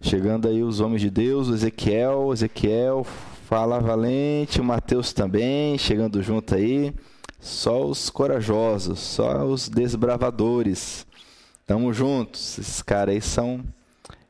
Chegando 0.02 0.48
aí 0.48 0.64
os 0.64 0.80
homens 0.80 1.02
de 1.02 1.10
Deus, 1.10 1.48
o 1.48 1.54
Ezequiel, 1.54 2.34
Ezequiel, 2.34 3.06
fala 3.48 3.80
valente, 3.80 4.60
o 4.60 4.64
Mateus 4.64 5.14
também, 5.14 5.78
chegando 5.78 6.24
junto 6.24 6.56
aí. 6.56 6.94
Só 7.40 7.86
os 7.86 8.10
corajosos, 8.10 9.00
só 9.00 9.44
os 9.46 9.70
desbravadores. 9.70 11.06
Tamo 11.68 11.94
juntos. 11.94 12.58
Esses 12.58 12.82
caras 12.82 13.16
aí 13.16 13.22
são. 13.22 13.64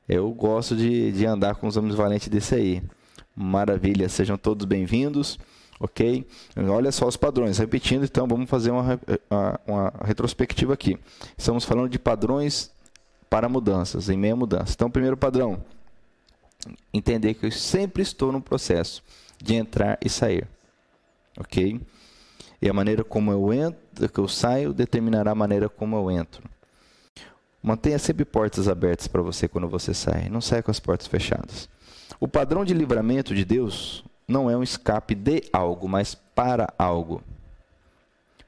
Eu 0.08 0.30
gosto 0.32 0.76
de, 0.76 1.12
de 1.12 1.26
andar 1.26 1.56
com 1.56 1.68
os 1.68 1.78
homens 1.78 1.96
valentes 1.96 2.28
desse 2.28 2.56
aí. 2.56 2.84
Maravilha, 3.36 4.10
sejam 4.10 4.38
todos 4.38 4.66
bem-vindos 4.66 5.38
ok? 5.82 6.26
Olha 6.70 6.92
só 6.92 7.08
os 7.08 7.18
padrões. 7.18 7.58
Repetindo, 7.58 8.06
então, 8.06 8.28
vamos 8.28 8.50
fazer 8.50 8.70
uma, 8.70 9.00
uma, 9.30 9.60
uma 9.66 9.94
retrospectiva 10.06 10.74
aqui. 10.74 10.98
Estamos 11.36 11.66
falando 11.66 11.90
de 11.90 11.98
padrões 11.98 12.72
para 13.30 13.50
mudanças, 13.50 14.08
em 14.08 14.18
meia 14.18 14.36
mudança. 14.36 14.74
Então, 14.76 14.92
primeiro 14.92 15.18
padrão, 15.18 15.64
entender 16.94 17.34
que 17.34 17.48
eu 17.48 17.52
sempre 17.52 18.04
estou 18.04 18.32
no 18.32 18.42
processo 18.42 19.04
de 19.42 19.56
entrar 19.56 19.98
e 20.06 20.08
sair, 20.08 20.48
ok? 21.40 21.82
E 22.62 22.70
a 22.70 22.74
maneira 22.74 23.04
como 23.04 23.32
eu 23.32 23.52
entro, 23.52 24.08
que 24.08 24.20
eu 24.20 24.28
saio, 24.28 24.72
determinará 24.72 25.32
a 25.32 25.36
maneira 25.36 25.68
como 25.68 25.96
eu 25.96 26.12
entro. 26.12 26.44
Mantenha 27.64 27.98
sempre 27.98 28.24
portas 28.24 28.68
abertas 28.68 29.08
para 29.08 29.22
você 29.22 29.48
quando 29.48 29.68
você 29.68 29.94
sai. 29.94 30.30
Não 30.30 30.42
saia 30.42 30.62
com 30.62 30.70
as 30.70 30.80
portas 30.80 31.08
fechadas. 31.08 31.68
O 32.20 32.28
padrão 32.28 32.64
de 32.64 32.74
livramento 32.74 33.34
de 33.34 33.44
Deus 33.44 34.04
não 34.32 34.50
é 34.50 34.58
um 34.58 34.64
escape 34.64 35.14
de 35.14 35.44
algo, 35.54 35.88
mas 35.88 36.16
para 36.16 36.74
algo. 36.78 37.22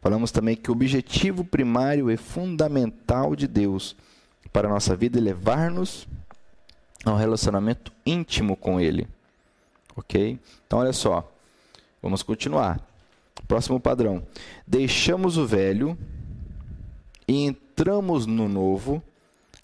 Falamos 0.02 0.32
também 0.32 0.56
que 0.56 0.70
o 0.70 0.74
objetivo 0.74 1.44
primário 1.44 2.10
e 2.10 2.18
fundamental 2.18 3.36
de 3.36 3.48
Deus 3.48 3.96
para 4.52 4.68
a 4.68 4.72
nossa 4.72 4.96
vida 4.96 5.20
é 5.20 5.22
levar-nos 5.22 6.08
a 7.06 7.12
um 7.12 7.16
relacionamento 7.16 7.92
íntimo 8.06 8.56
com 8.56 8.80
Ele. 8.80 9.08
Ok? 9.96 10.40
Então, 10.66 10.80
olha 10.80 10.94
só. 10.94 11.30
Vamos 12.02 12.24
continuar. 12.24 12.80
Próximo 13.48 13.80
padrão. 13.80 14.24
Deixamos 14.68 15.38
o 15.38 15.46
velho 15.46 15.98
e 17.28 17.46
entramos 17.46 18.26
no 18.26 18.50
novo 18.50 19.02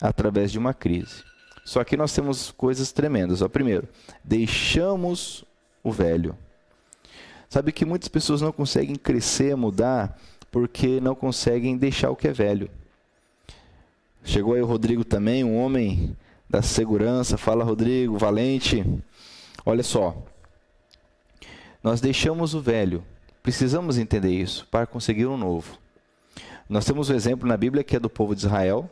através 0.02 0.52
de 0.52 0.58
uma 0.58 0.74
crise. 0.74 1.24
Só 1.66 1.84
que 1.84 1.98
nós 1.98 2.14
temos 2.14 2.52
coisas 2.52 2.92
tremendas. 2.92 3.42
Ó, 3.42 3.50
primeiro, 3.50 3.88
deixamos 4.24 5.44
o 5.90 5.92
velho. 5.92 6.38
Sabe 7.50 7.72
que 7.72 7.86
muitas 7.86 8.08
pessoas 8.08 8.42
não 8.42 8.52
conseguem 8.52 8.96
crescer, 8.96 9.56
mudar, 9.56 10.20
porque 10.52 11.02
não 11.02 11.16
conseguem 11.16 11.78
deixar 11.78 12.12
o 12.12 12.16
que 12.16 12.28
é 12.28 12.32
velho. 12.32 12.70
Chegou 14.24 14.54
aí 14.54 14.62
o 14.62 14.66
Rodrigo 14.66 15.04
também, 15.04 15.44
um 15.44 15.58
homem 15.58 16.16
da 16.50 16.62
segurança. 16.62 17.38
Fala, 17.38 17.64
Rodrigo, 17.64 18.18
valente. 18.18 18.86
Olha 19.66 19.84
só. 19.84 20.16
Nós 21.84 22.02
deixamos 22.02 22.54
o 22.54 22.62
velho. 22.62 23.04
Precisamos 23.42 23.98
entender 23.98 24.32
isso 24.32 24.68
para 24.70 24.86
conseguir 24.86 25.26
um 25.26 25.38
novo. 25.38 25.78
Nós 26.68 26.86
temos 26.86 27.10
um 27.10 27.16
exemplo 27.16 27.48
na 27.48 27.58
Bíblia 27.58 27.84
que 27.84 27.96
é 27.96 28.00
do 28.00 28.10
povo 28.10 28.36
de 28.36 28.42
Israel, 28.42 28.88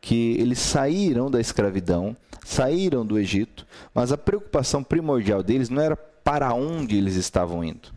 que 0.00 0.36
eles 0.38 0.58
saíram 0.58 1.30
da 1.30 1.40
escravidão, 1.40 2.14
saíram 2.44 3.06
do 3.06 3.18
Egito, 3.18 3.66
mas 3.94 4.12
a 4.12 4.18
preocupação 4.18 4.82
primordial 4.82 5.42
deles 5.42 5.70
não 5.70 5.80
era 5.80 5.96
para 6.28 6.52
onde 6.52 6.94
eles 6.94 7.14
estavam 7.14 7.64
indo. 7.64 7.88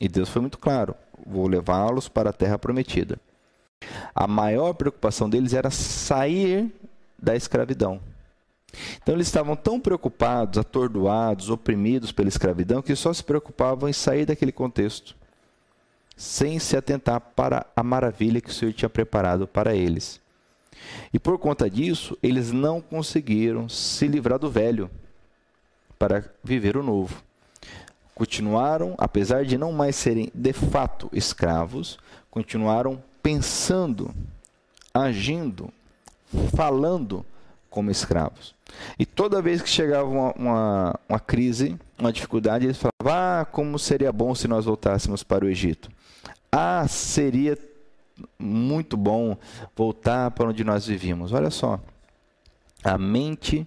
E 0.00 0.08
Deus 0.08 0.30
foi 0.30 0.40
muito 0.40 0.56
claro: 0.56 0.94
vou 1.26 1.46
levá-los 1.46 2.08
para 2.08 2.30
a 2.30 2.32
terra 2.32 2.58
prometida. 2.58 3.20
A 4.14 4.26
maior 4.26 4.72
preocupação 4.72 5.28
deles 5.28 5.52
era 5.52 5.70
sair 5.70 6.72
da 7.18 7.36
escravidão. 7.36 8.00
Então 8.96 9.14
eles 9.14 9.26
estavam 9.26 9.54
tão 9.54 9.78
preocupados, 9.78 10.58
atordoados, 10.58 11.50
oprimidos 11.50 12.12
pela 12.12 12.30
escravidão, 12.30 12.80
que 12.80 12.96
só 12.96 13.12
se 13.12 13.22
preocupavam 13.22 13.90
em 13.90 13.92
sair 13.92 14.24
daquele 14.24 14.52
contexto, 14.52 15.14
sem 16.16 16.58
se 16.58 16.78
atentar 16.78 17.20
para 17.20 17.66
a 17.76 17.82
maravilha 17.82 18.40
que 18.40 18.48
o 18.48 18.54
Senhor 18.54 18.72
tinha 18.72 18.88
preparado 18.88 19.46
para 19.46 19.74
eles. 19.74 20.18
E 21.12 21.18
por 21.18 21.38
conta 21.38 21.68
disso, 21.68 22.16
eles 22.22 22.52
não 22.52 22.80
conseguiram 22.80 23.68
se 23.68 24.08
livrar 24.08 24.38
do 24.38 24.50
velho 24.50 24.90
para 25.98 26.24
viver 26.42 26.78
o 26.78 26.82
novo. 26.82 27.22
Continuaram, 28.20 28.94
apesar 28.98 29.46
de 29.46 29.56
não 29.56 29.72
mais 29.72 29.96
serem 29.96 30.30
de 30.34 30.52
fato 30.52 31.08
escravos, 31.10 31.98
continuaram 32.30 33.02
pensando, 33.22 34.14
agindo, 34.92 35.72
falando 36.54 37.24
como 37.70 37.90
escravos. 37.90 38.54
E 38.98 39.06
toda 39.06 39.40
vez 39.40 39.62
que 39.62 39.70
chegava 39.70 40.06
uma, 40.06 40.32
uma, 40.34 41.00
uma, 41.08 41.18
crise, 41.18 41.78
uma 41.98 42.12
dificuldade, 42.12 42.66
eles 42.66 42.76
falavam: 42.76 43.40
Ah, 43.40 43.46
como 43.50 43.78
seria 43.78 44.12
bom 44.12 44.34
se 44.34 44.46
nós 44.46 44.66
voltássemos 44.66 45.22
para 45.22 45.46
o 45.46 45.48
Egito. 45.48 45.90
Ah, 46.52 46.86
seria 46.86 47.56
muito 48.38 48.98
bom 48.98 49.34
voltar 49.74 50.30
para 50.32 50.50
onde 50.50 50.62
nós 50.62 50.86
vivíamos. 50.86 51.32
Olha 51.32 51.48
só, 51.48 51.80
a 52.84 52.98
mente 52.98 53.66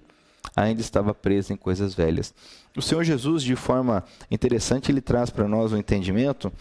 ainda 0.55 0.81
estava 0.81 1.13
presa 1.13 1.53
em 1.53 1.57
coisas 1.57 1.93
velhas. 1.93 2.33
O 2.75 2.81
Senhor 2.81 3.03
Jesus, 3.03 3.43
de 3.43 3.55
forma 3.55 4.03
interessante, 4.29 4.91
ele 4.91 5.01
traz 5.01 5.29
para 5.29 5.48
nós 5.48 5.72
um 5.72 5.77
entendimento, 5.77 6.51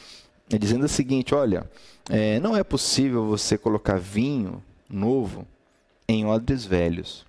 dizendo 0.48 0.84
o 0.84 0.88
seguinte: 0.88 1.34
olha, 1.34 1.68
é, 2.10 2.38
não 2.40 2.56
é 2.56 2.62
possível 2.62 3.26
você 3.26 3.56
colocar 3.56 3.98
vinho 3.98 4.62
novo 4.88 5.46
em 6.08 6.26
odres 6.26 6.64
velhos, 6.64 7.24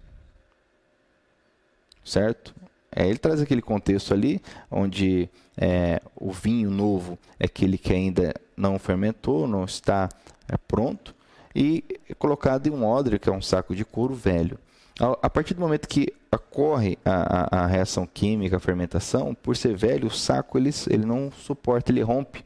certo? 2.03 2.53
É, 2.95 3.07
ele 3.07 3.17
traz 3.17 3.41
aquele 3.41 3.61
contexto 3.61 4.13
ali, 4.13 4.41
onde 4.69 5.29
é, 5.57 6.01
o 6.15 6.31
vinho 6.31 6.69
novo 6.69 7.17
é 7.39 7.45
aquele 7.45 7.77
que 7.77 7.91
ainda 7.91 8.33
não 8.55 8.77
fermentou, 8.77 9.47
não 9.47 9.63
está 9.65 10.09
é 10.47 10.57
pronto 10.57 11.15
e 11.55 11.83
colocado 12.17 12.67
em 12.67 12.71
um 12.71 12.85
odre, 12.85 13.19
que 13.19 13.29
é 13.29 13.31
um 13.31 13.41
saco 13.41 13.75
de 13.75 13.85
couro 13.85 14.13
velho. 14.13 14.57
A, 14.99 15.29
partir 15.29 15.55
do 15.55 15.61
momento 15.61 15.87
que 15.87 16.13
ocorre 16.31 16.97
a, 17.03 17.57
a, 17.61 17.63
a, 17.63 17.67
reação 17.67 18.05
química, 18.05 18.57
a 18.57 18.59
fermentação, 18.59 19.33
por 19.33 19.57
ser 19.57 19.75
velho, 19.75 20.07
o 20.07 20.11
saco 20.11 20.57
ele, 20.57 20.69
ele 20.89 21.05
não 21.05 21.31
suporta, 21.31 21.91
ele 21.91 22.01
rompe. 22.01 22.45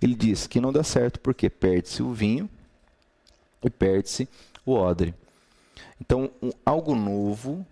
Ele 0.00 0.14
diz 0.14 0.46
que 0.46 0.60
não 0.60 0.72
dá 0.72 0.84
certo 0.84 1.18
porque 1.18 1.50
perde-se 1.50 2.02
o 2.02 2.12
vinho 2.12 2.48
e 3.64 3.68
perde-se 3.68 4.28
o 4.64 4.72
odre. 4.72 5.12
Então, 6.00 6.30
um, 6.40 6.50
algo 6.64 6.94
novo 6.94 7.66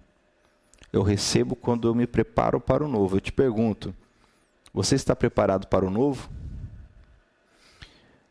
eu 0.93 1.03
recebo 1.03 1.55
quando 1.55 1.87
eu 1.87 1.95
me 1.95 2.07
preparo 2.07 2.61
para 2.61 2.85
o 2.85 2.89
novo. 2.89 3.17
Eu 3.17 3.21
te 3.21 3.33
pergunto, 3.33 3.95
você 4.73 4.95
está 4.97 5.15
preparado 5.15 5.67
para 5.69 5.87
o 5.87 5.91
novo? 5.91 6.29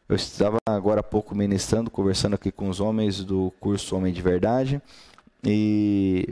Eu 0.08 0.16
estava 0.16 0.58
agora 0.66 1.00
há 1.00 1.04
pouco 1.04 1.34
ministrando, 1.34 1.90
conversando 1.90 2.36
aqui 2.36 2.52
com 2.52 2.70
os 2.70 2.80
homens 2.80 3.24
do 3.24 3.52
curso 3.60 3.96
Homem 3.96 4.14
de 4.14 4.22
Verdade, 4.22 4.82
e 5.46 6.28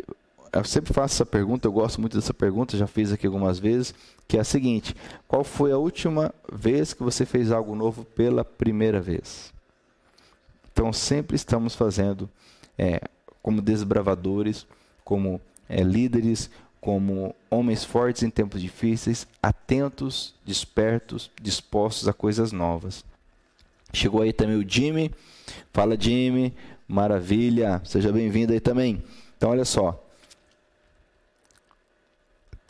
eu 0.52 0.64
sempre 0.64 0.94
faço 0.94 1.16
essa 1.16 1.26
pergunta, 1.26 1.68
eu 1.68 1.72
gosto 1.72 2.00
muito 2.00 2.18
dessa 2.18 2.34
pergunta, 2.34 2.78
já 2.78 2.88
fiz 2.88 3.12
aqui 3.12 3.26
algumas 3.26 3.60
vezes, 3.60 3.94
que 4.28 4.38
é 4.38 4.42
a 4.42 4.44
seguinte: 4.44 4.96
qual 5.28 5.44
foi 5.44 5.72
a 5.72 5.78
última 5.78 6.34
vez 6.52 6.94
que 6.94 7.04
você 7.04 7.26
fez 7.26 7.52
algo 7.52 7.76
novo 7.76 8.04
pela 8.04 8.44
primeira 8.44 9.00
vez? 9.00 9.54
Então 10.72 10.92
sempre 10.92 11.36
estamos 11.36 11.76
fazendo, 11.76 12.30
é, 12.78 13.02
como 13.42 13.62
desbravadores, 13.62 14.66
como 15.04 15.40
é, 15.70 15.82
líderes, 15.82 16.50
como 16.82 17.36
homens 17.50 17.84
fortes 17.84 18.24
em 18.24 18.30
tempos 18.30 18.62
difíceis, 18.62 19.28
atentos, 19.42 20.36
despertos, 20.46 21.32
dispostos 21.42 22.08
a 22.08 22.14
coisas 22.14 22.52
novas. 22.52 23.06
Chegou 23.94 24.22
aí 24.22 24.34
também 24.34 24.58
o 24.58 24.68
Jimmy. 24.68 25.12
Fala, 25.72 25.96
Jimmy. 26.00 26.54
Maravilha. 26.88 27.82
Seja 27.86 28.12
bem-vindo 28.12 28.54
aí 28.54 28.60
também. 28.60 29.04
Então, 29.38 29.50
olha 29.50 29.66
só. 29.66 30.00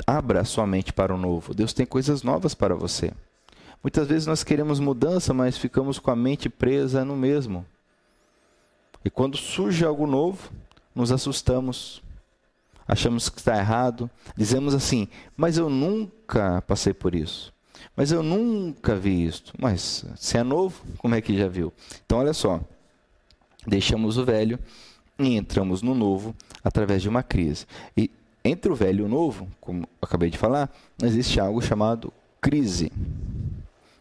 Abra 0.05 0.43
sua 0.43 0.67
mente 0.67 0.91
para 0.91 1.13
o 1.13 1.17
novo. 1.17 1.53
Deus 1.53 1.73
tem 1.73 1.85
coisas 1.85 2.23
novas 2.23 2.53
para 2.53 2.75
você. 2.75 3.11
Muitas 3.81 4.07
vezes 4.07 4.27
nós 4.27 4.43
queremos 4.43 4.79
mudança, 4.79 5.33
mas 5.33 5.57
ficamos 5.57 5.99
com 5.99 6.09
a 6.09 6.15
mente 6.15 6.49
presa 6.49 7.03
no 7.03 7.15
mesmo. 7.15 7.65
E 9.03 9.09
quando 9.09 9.37
surge 9.37 9.85
algo 9.85 10.07
novo, 10.07 10.49
nos 10.95 11.11
assustamos, 11.11 12.01
achamos 12.87 13.27
que 13.27 13.39
está 13.39 13.57
errado, 13.57 14.09
dizemos 14.37 14.73
assim: 14.73 15.07
Mas 15.35 15.57
eu 15.57 15.69
nunca 15.69 16.61
passei 16.61 16.93
por 16.93 17.13
isso. 17.13 17.53
Mas 17.95 18.11
eu 18.11 18.23
nunca 18.23 18.95
vi 18.95 19.25
isto. 19.25 19.53
Mas 19.59 20.05
se 20.15 20.37
é 20.37 20.43
novo, 20.43 20.81
como 20.97 21.15
é 21.15 21.21
que 21.21 21.37
já 21.37 21.47
viu? 21.47 21.73
Então, 22.05 22.19
olha 22.19 22.33
só. 22.33 22.61
Deixamos 23.65 24.17
o 24.17 24.25
velho 24.25 24.59
e 25.17 25.35
entramos 25.35 25.81
no 25.81 25.93
novo 25.93 26.35
através 26.63 27.01
de 27.01 27.09
uma 27.09 27.23
crise. 27.23 27.65
E 27.95 28.09
entre 28.43 28.71
o 28.71 28.75
velho 28.75 29.01
e 29.01 29.05
o 29.05 29.09
novo, 29.09 29.47
como 29.61 29.87
acabei 30.01 30.29
de 30.29 30.37
falar, 30.37 30.69
existe 31.01 31.39
algo 31.39 31.61
chamado 31.61 32.11
crise. 32.41 32.91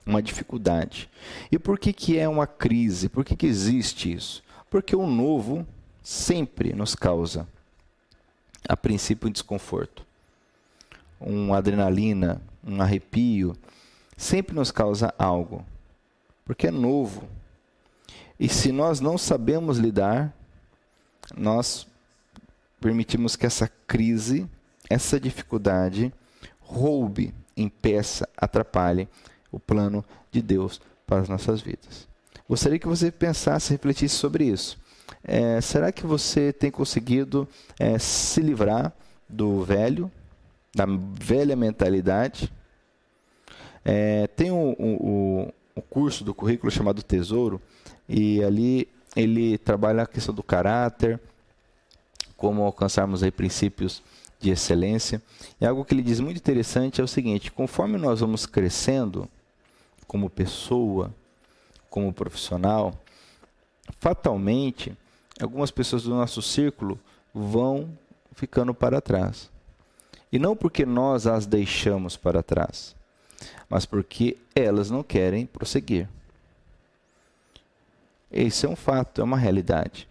Uma 0.04 0.20
dificuldade. 0.20 1.08
E 1.50 1.58
por 1.58 1.78
que, 1.78 1.92
que 1.92 2.18
é 2.18 2.28
uma 2.28 2.46
crise? 2.46 3.08
Por 3.08 3.24
que, 3.24 3.36
que 3.36 3.46
existe 3.46 4.12
isso? 4.12 4.42
Porque 4.68 4.96
o 4.96 5.06
novo 5.06 5.66
sempre 6.02 6.72
nos 6.72 6.96
causa 6.96 7.46
a 8.68 8.76
princípio 8.76 9.28
um 9.28 9.32
desconforto. 9.32 10.04
Um 11.20 11.54
adrenalina, 11.54 12.42
um 12.64 12.82
arrepio, 12.82 13.56
sempre 14.16 14.54
nos 14.54 14.72
causa 14.72 15.14
algo, 15.18 15.64
porque 16.44 16.66
é 16.66 16.70
novo. 16.70 17.28
E 18.42 18.48
se 18.48 18.72
nós 18.72 18.98
não 18.98 19.16
sabemos 19.16 19.78
lidar, 19.78 20.36
nós 21.36 21.86
permitimos 22.80 23.36
que 23.36 23.46
essa 23.46 23.70
crise, 23.86 24.50
essa 24.90 25.20
dificuldade, 25.20 26.12
roube, 26.58 27.32
impeça, 27.56 28.28
atrapalhe 28.36 29.08
o 29.52 29.60
plano 29.60 30.04
de 30.32 30.42
Deus 30.42 30.80
para 31.06 31.20
as 31.20 31.28
nossas 31.28 31.60
vidas. 31.60 32.08
Gostaria 32.48 32.80
que 32.80 32.88
você 32.88 33.12
pensasse, 33.12 33.70
refletisse 33.70 34.16
sobre 34.16 34.46
isso. 34.46 34.76
É, 35.22 35.60
será 35.60 35.92
que 35.92 36.04
você 36.04 36.52
tem 36.52 36.68
conseguido 36.68 37.46
é, 37.78 37.96
se 37.96 38.40
livrar 38.40 38.92
do 39.28 39.62
velho, 39.62 40.10
da 40.74 40.84
velha 40.84 41.54
mentalidade? 41.54 42.52
É, 43.84 44.26
tem 44.26 44.50
o, 44.50 44.74
o, 44.76 45.52
o 45.76 45.82
curso 45.82 46.24
do 46.24 46.34
currículo 46.34 46.72
chamado 46.72 47.04
Tesouro, 47.04 47.62
e 48.08 48.42
ali 48.42 48.88
ele 49.14 49.58
trabalha 49.58 50.02
a 50.02 50.06
questão 50.06 50.34
do 50.34 50.42
caráter, 50.42 51.20
como 52.36 52.62
alcançarmos 52.62 53.22
aí 53.22 53.30
princípios 53.30 54.02
de 54.40 54.50
excelência. 54.50 55.22
E 55.60 55.66
algo 55.66 55.84
que 55.84 55.94
ele 55.94 56.02
diz 56.02 56.20
muito 56.20 56.38
interessante 56.38 57.00
é 57.00 57.04
o 57.04 57.08
seguinte: 57.08 57.52
conforme 57.52 57.96
nós 57.98 58.20
vamos 58.20 58.46
crescendo 58.46 59.28
como 60.06 60.28
pessoa, 60.28 61.14
como 61.88 62.12
profissional, 62.12 62.94
fatalmente 63.98 64.96
algumas 65.40 65.70
pessoas 65.70 66.02
do 66.02 66.10
nosso 66.10 66.42
círculo 66.42 66.98
vão 67.32 67.96
ficando 68.34 68.74
para 68.74 69.00
trás. 69.00 69.50
E 70.30 70.38
não 70.38 70.56
porque 70.56 70.86
nós 70.86 71.26
as 71.26 71.46
deixamos 71.46 72.16
para 72.16 72.42
trás, 72.42 72.96
mas 73.68 73.84
porque 73.84 74.38
elas 74.54 74.90
não 74.90 75.02
querem 75.02 75.44
prosseguir. 75.44 76.08
Esse 78.32 78.64
é 78.64 78.68
um 78.68 78.76
fato, 78.76 79.20
é 79.20 79.24
uma 79.24 79.36
realidade. 79.36 80.08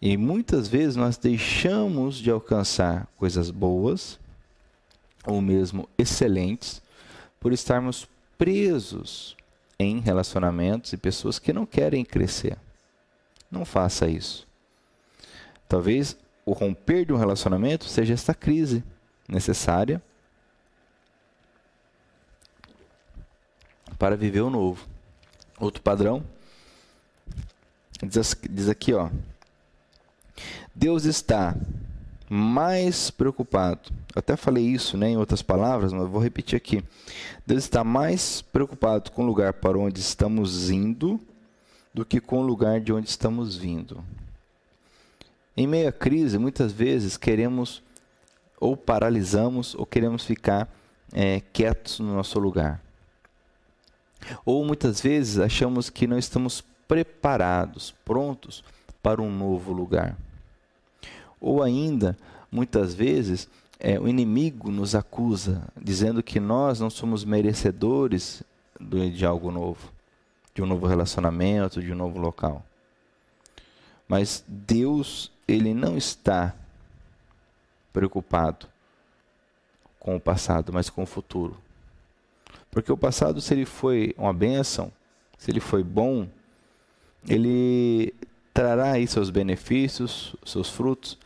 E 0.00 0.16
muitas 0.16 0.68
vezes 0.68 0.96
nós 0.96 1.16
deixamos 1.16 2.16
de 2.16 2.30
alcançar 2.30 3.06
coisas 3.16 3.50
boas, 3.50 4.18
ou 5.24 5.40
mesmo 5.40 5.88
excelentes, 5.96 6.82
por 7.40 7.52
estarmos 7.52 8.06
presos 8.36 9.36
em 9.78 10.00
relacionamentos 10.00 10.92
e 10.92 10.96
pessoas 10.96 11.38
que 11.38 11.52
não 11.52 11.64
querem 11.64 12.04
crescer. 12.04 12.58
Não 13.50 13.64
faça 13.64 14.08
isso. 14.08 14.46
Talvez 15.68 16.16
o 16.44 16.52
romper 16.52 17.06
de 17.06 17.12
um 17.12 17.16
relacionamento 17.16 17.84
seja 17.84 18.12
esta 18.12 18.34
crise 18.34 18.84
necessária 19.28 20.02
para 23.98 24.16
viver 24.16 24.40
o 24.40 24.50
novo. 24.50 24.86
Outro 25.60 25.80
padrão 25.80 26.24
diz, 28.02 28.36
diz 28.48 28.68
aqui, 28.68 28.92
ó. 28.92 29.08
Deus 30.74 31.04
está 31.04 31.54
mais 32.28 33.10
preocupado. 33.10 33.90
Eu 34.14 34.18
até 34.18 34.36
falei 34.36 34.64
isso, 34.64 34.96
né, 34.96 35.10
em 35.10 35.16
outras 35.16 35.42
palavras, 35.42 35.92
mas 35.92 36.08
vou 36.08 36.20
repetir 36.20 36.56
aqui. 36.56 36.82
Deus 37.46 37.64
está 37.64 37.84
mais 37.84 38.40
preocupado 38.40 39.10
com 39.10 39.22
o 39.22 39.26
lugar 39.26 39.52
para 39.52 39.78
onde 39.78 40.00
estamos 40.00 40.70
indo 40.70 41.20
do 41.92 42.04
que 42.04 42.20
com 42.20 42.38
o 42.38 42.46
lugar 42.46 42.80
de 42.80 42.92
onde 42.92 43.08
estamos 43.08 43.56
vindo. 43.56 44.02
Em 45.54 45.66
meio 45.66 45.88
à 45.88 45.92
crise, 45.92 46.38
muitas 46.38 46.72
vezes 46.72 47.18
queremos 47.18 47.82
ou 48.58 48.76
paralisamos 48.76 49.74
ou 49.74 49.84
queremos 49.84 50.24
ficar 50.24 50.72
é, 51.12 51.42
quietos 51.52 52.00
no 52.00 52.14
nosso 52.14 52.38
lugar. 52.38 52.80
Ou 54.44 54.64
muitas 54.64 55.00
vezes 55.00 55.38
achamos 55.38 55.90
que 55.90 56.06
não 56.06 56.18
estamos 56.18 56.64
preparados, 56.86 57.94
prontos 58.04 58.62
para 59.02 59.20
um 59.20 59.30
novo 59.30 59.72
lugar. 59.72 60.16
Ou 61.40 61.62
ainda, 61.62 62.16
muitas 62.50 62.94
vezes, 62.94 63.48
é, 63.80 63.98
o 63.98 64.08
inimigo 64.08 64.70
nos 64.70 64.94
acusa, 64.94 65.62
dizendo 65.80 66.22
que 66.22 66.38
nós 66.38 66.78
não 66.80 66.90
somos 66.90 67.24
merecedores 67.24 68.42
de 68.80 69.24
algo 69.24 69.50
novo 69.50 69.92
de 70.54 70.62
um 70.62 70.66
novo 70.66 70.86
relacionamento, 70.86 71.80
de 71.80 71.92
um 71.92 71.96
novo 71.96 72.18
local. 72.18 72.64
Mas 74.06 74.44
Deus, 74.46 75.30
ele 75.48 75.72
não 75.72 75.96
está 75.96 76.54
preocupado 77.92 78.66
com 79.98 80.16
o 80.16 80.20
passado, 80.20 80.72
mas 80.72 80.90
com 80.90 81.02
o 81.02 81.06
futuro. 81.06 81.56
Porque 82.70 82.92
o 82.92 82.96
passado, 82.96 83.40
se 83.40 83.54
ele 83.54 83.64
foi 83.64 84.14
uma 84.18 84.32
bênção, 84.32 84.92
se 85.38 85.50
ele 85.50 85.60
foi 85.60 85.82
bom, 85.82 86.28
ele 87.28 88.14
trará 88.52 88.92
aí 88.92 89.06
seus 89.06 89.30
benefícios, 89.30 90.34
seus 90.44 90.68
frutos, 90.68 91.18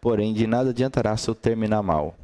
porém 0.00 0.34
de 0.34 0.46
nada 0.46 0.70
adiantará 0.70 1.16
se 1.16 1.28
eu 1.28 1.34
terminar 1.34 1.82
mal. 1.82 2.16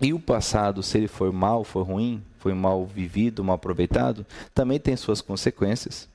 E 0.00 0.12
o 0.12 0.20
passado, 0.20 0.82
se 0.82 0.98
ele 0.98 1.08
for 1.08 1.32
mal, 1.32 1.64
for 1.64 1.82
ruim, 1.82 2.22
foi 2.38 2.52
mal 2.52 2.84
vivido, 2.84 3.42
mal 3.42 3.56
aproveitado, 3.56 4.26
também 4.54 4.78
tem 4.78 4.94
suas 4.94 5.20
consequências. 5.20 6.08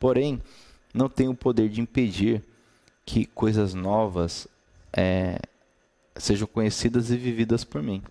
Porém, 0.00 0.40
não 0.92 1.08
tem 1.08 1.28
o 1.28 1.34
poder 1.34 1.68
de 1.68 1.80
impedir 1.80 2.42
que 3.04 3.26
coisas 3.26 3.74
novas 3.74 4.48
é, 4.92 5.38
sejam 6.16 6.46
conhecidas 6.46 7.10
e 7.10 7.16
vividas 7.16 7.62
por 7.62 7.82
mim. 7.82 8.02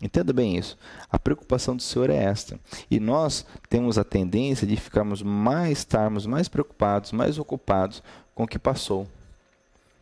Entenda 0.00 0.32
bem 0.32 0.56
isso. 0.56 0.76
A 1.10 1.18
preocupação 1.18 1.74
do 1.74 1.82
Senhor 1.82 2.10
é 2.10 2.16
esta. 2.16 2.60
E 2.90 3.00
nós 3.00 3.46
temos 3.68 3.96
a 3.98 4.04
tendência 4.04 4.66
de 4.66 4.76
ficarmos 4.76 5.22
mais, 5.22 5.78
estarmos 5.78 6.26
mais 6.26 6.48
preocupados, 6.48 7.12
mais 7.12 7.38
ocupados 7.38 8.02
com 8.34 8.44
o 8.44 8.48
que 8.48 8.58
passou 8.58 9.06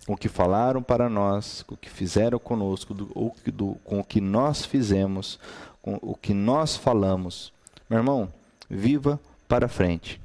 com 0.07 0.12
o 0.12 0.16
que 0.16 0.28
falaram 0.28 0.83
para 0.83 1.09
nós, 1.09 1.62
com 1.62 1.74
o 1.74 1.78
que 1.78 1.88
fizeram 1.88 2.38
conosco, 2.38 2.92
do, 2.92 3.11
ou 3.14 3.35
do, 3.46 3.74
com 3.85 4.00
o 4.00 4.04
que 4.04 4.20
nós 4.20 4.64
fizemos, 4.64 5.38
com 5.80 5.98
o 6.02 6.14
que 6.14 6.35
nós 6.35 6.76
falamos. 6.76 7.52
Meu 7.88 7.98
irmão, 7.98 8.33
viva 8.68 9.18
para 9.48 9.68
frente. 9.68 10.20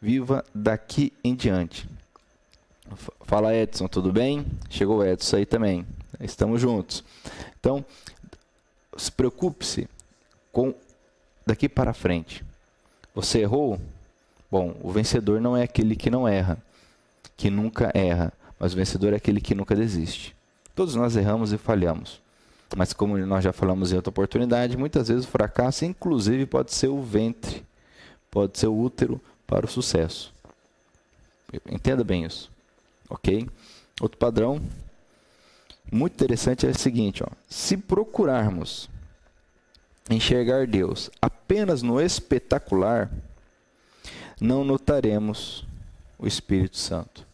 Viva 0.00 0.44
daqui 0.54 1.12
em 1.22 1.34
diante. 1.34 1.88
Fala 3.22 3.54
Edson, 3.54 3.86
tudo 3.86 4.10
bem? 4.12 4.44
Chegou 4.70 4.98
o 4.98 5.04
Edson 5.04 5.36
aí 5.36 5.46
também. 5.46 5.86
Estamos 6.18 6.60
juntos. 6.60 7.04
Então, 7.58 7.84
se 9.00 9.12
preocupe-se 9.12 9.88
com 10.52 10.74
daqui 11.46 11.68
para 11.68 11.92
frente. 11.92 12.44
Você 13.14 13.40
errou? 13.40 13.80
Bom, 14.50 14.76
o 14.82 14.90
vencedor 14.90 15.40
não 15.40 15.56
é 15.56 15.62
aquele 15.62 15.96
que 15.96 16.10
não 16.10 16.26
erra, 16.26 16.58
que 17.36 17.50
nunca 17.50 17.90
erra 17.94 18.32
mas 18.60 18.74
o 18.74 18.76
vencedor 18.76 19.14
é 19.14 19.16
aquele 19.16 19.40
que 19.40 19.54
nunca 19.54 19.74
desiste. 19.74 20.36
Todos 20.76 20.94
nós 20.94 21.16
erramos 21.16 21.50
e 21.50 21.56
falhamos. 21.56 22.20
Mas 22.76 22.92
como 22.92 23.16
nós 23.16 23.42
já 23.42 23.54
falamos 23.54 23.90
em 23.90 23.96
outra 23.96 24.10
oportunidade, 24.10 24.76
muitas 24.76 25.08
vezes 25.08 25.24
o 25.24 25.28
fracasso, 25.28 25.86
inclusive, 25.86 26.44
pode 26.44 26.72
ser 26.74 26.88
o 26.88 27.02
ventre, 27.02 27.64
pode 28.30 28.58
ser 28.58 28.66
o 28.66 28.78
útero 28.78 29.18
para 29.46 29.64
o 29.64 29.68
sucesso. 29.68 30.32
Entenda 31.68 32.04
bem 32.04 32.24
isso. 32.24 32.50
Ok? 33.08 33.48
Outro 33.98 34.18
padrão 34.18 34.60
muito 35.90 36.14
interessante 36.14 36.66
é 36.66 36.70
o 36.70 36.78
seguinte: 36.78 37.22
ó, 37.22 37.28
se 37.48 37.76
procurarmos 37.76 38.88
enxergar 40.08 40.66
Deus 40.66 41.10
apenas 41.20 41.82
no 41.82 42.00
espetacular, 42.00 43.10
não 44.40 44.64
notaremos 44.64 45.64
o 46.18 46.26
Espírito 46.26 46.76
Santo. 46.76 47.26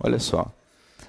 Olha 0.00 0.18
só, 0.18 0.50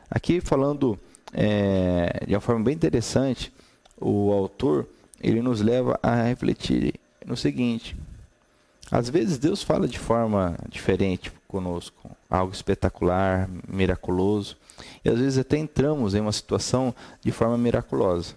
aqui 0.10 0.42
falando 0.42 1.00
é, 1.34 2.26
de 2.26 2.34
uma 2.34 2.42
forma 2.42 2.64
bem 2.64 2.74
interessante, 2.74 3.54
o 4.00 4.32
autor 4.32 4.88
ele 5.22 5.42
nos 5.42 5.62
leva 5.62 6.00
a 6.02 6.24
refletir 6.24 6.96
no 7.26 7.38
seguinte: 7.38 7.96
às 8.92 9.10
vezes 9.10 9.38
Deus 9.38 9.62
fala 9.62 9.88
de 9.88 10.00
forma 10.00 10.58
diferente 10.68 11.32
conosco, 11.48 12.09
algo 12.30 12.54
espetacular, 12.54 13.50
miraculoso, 13.68 14.56
e 15.04 15.10
às 15.10 15.18
vezes 15.18 15.40
até 15.40 15.58
entramos 15.58 16.14
em 16.14 16.20
uma 16.20 16.32
situação 16.32 16.94
de 17.22 17.32
forma 17.32 17.58
miraculosa. 17.58 18.36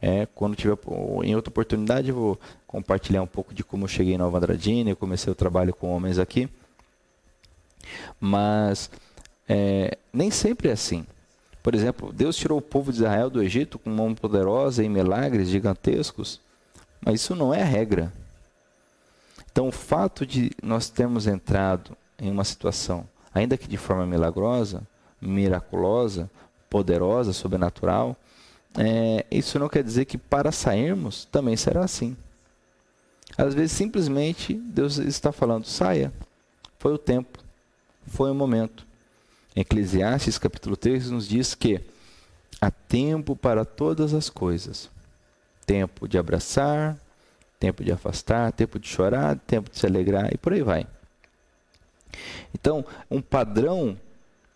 É, 0.00 0.26
quando 0.34 0.54
tiver 0.54 0.78
em 1.24 1.34
outra 1.34 1.50
oportunidade, 1.50 2.10
eu 2.10 2.14
vou 2.14 2.40
compartilhar 2.66 3.22
um 3.22 3.26
pouco 3.26 3.52
de 3.52 3.64
como 3.64 3.84
eu 3.84 3.88
cheguei 3.88 4.14
em 4.14 4.18
Nova 4.18 4.36
Andradina, 4.36 4.90
eu 4.90 4.96
comecei 4.96 5.32
o 5.32 5.36
trabalho 5.36 5.74
com 5.74 5.90
homens 5.90 6.18
aqui. 6.18 6.48
Mas 8.20 8.90
é, 9.48 9.96
nem 10.12 10.30
sempre 10.30 10.68
é 10.68 10.72
assim. 10.72 11.04
Por 11.62 11.74
exemplo, 11.74 12.12
Deus 12.12 12.36
tirou 12.36 12.58
o 12.58 12.62
povo 12.62 12.92
de 12.92 12.98
Israel 12.98 13.28
do 13.28 13.42
Egito 13.42 13.78
com 13.78 13.90
mão 13.90 14.14
poderosa 14.14 14.84
e 14.84 14.88
milagres 14.88 15.48
gigantescos, 15.48 16.40
mas 17.00 17.20
isso 17.20 17.34
não 17.34 17.52
é 17.52 17.62
a 17.62 17.66
regra. 17.66 18.12
Então, 19.50 19.68
o 19.68 19.72
fato 19.72 20.24
de 20.24 20.52
nós 20.62 20.88
termos 20.88 21.26
entrado 21.26 21.96
em 22.20 22.30
uma 22.30 22.44
situação, 22.44 23.06
ainda 23.34 23.56
que 23.56 23.68
de 23.68 23.76
forma 23.76 24.06
milagrosa, 24.06 24.82
miraculosa, 25.20 26.30
poderosa, 26.68 27.32
sobrenatural, 27.32 28.16
é, 28.76 29.24
isso 29.30 29.58
não 29.58 29.68
quer 29.68 29.82
dizer 29.82 30.04
que 30.04 30.18
para 30.18 30.52
sairmos 30.52 31.24
também 31.24 31.56
será 31.56 31.84
assim. 31.84 32.16
Às 33.36 33.54
vezes, 33.54 33.72
simplesmente, 33.72 34.54
Deus 34.54 34.98
está 34.98 35.32
falando: 35.32 35.64
saia, 35.64 36.12
foi 36.78 36.92
o 36.92 36.98
tempo, 36.98 37.38
foi 38.06 38.30
o 38.30 38.34
momento. 38.34 38.86
Eclesiastes 39.54 40.38
capítulo 40.38 40.76
3 40.76 41.10
nos 41.10 41.28
diz 41.28 41.54
que 41.54 41.80
há 42.60 42.70
tempo 42.70 43.34
para 43.34 43.64
todas 43.64 44.14
as 44.14 44.30
coisas. 44.30 44.90
Tempo 45.66 46.08
de 46.08 46.16
abraçar, 46.16 46.96
tempo 47.58 47.82
de 47.82 47.92
afastar, 47.92 48.52
tempo 48.52 48.78
de 48.78 48.88
chorar, 48.88 49.36
tempo 49.46 49.70
de 49.70 49.78
se 49.78 49.86
alegrar 49.86 50.32
e 50.32 50.38
por 50.38 50.52
aí 50.52 50.62
vai. 50.62 50.86
Então, 52.54 52.84
um 53.10 53.20
padrão 53.20 53.96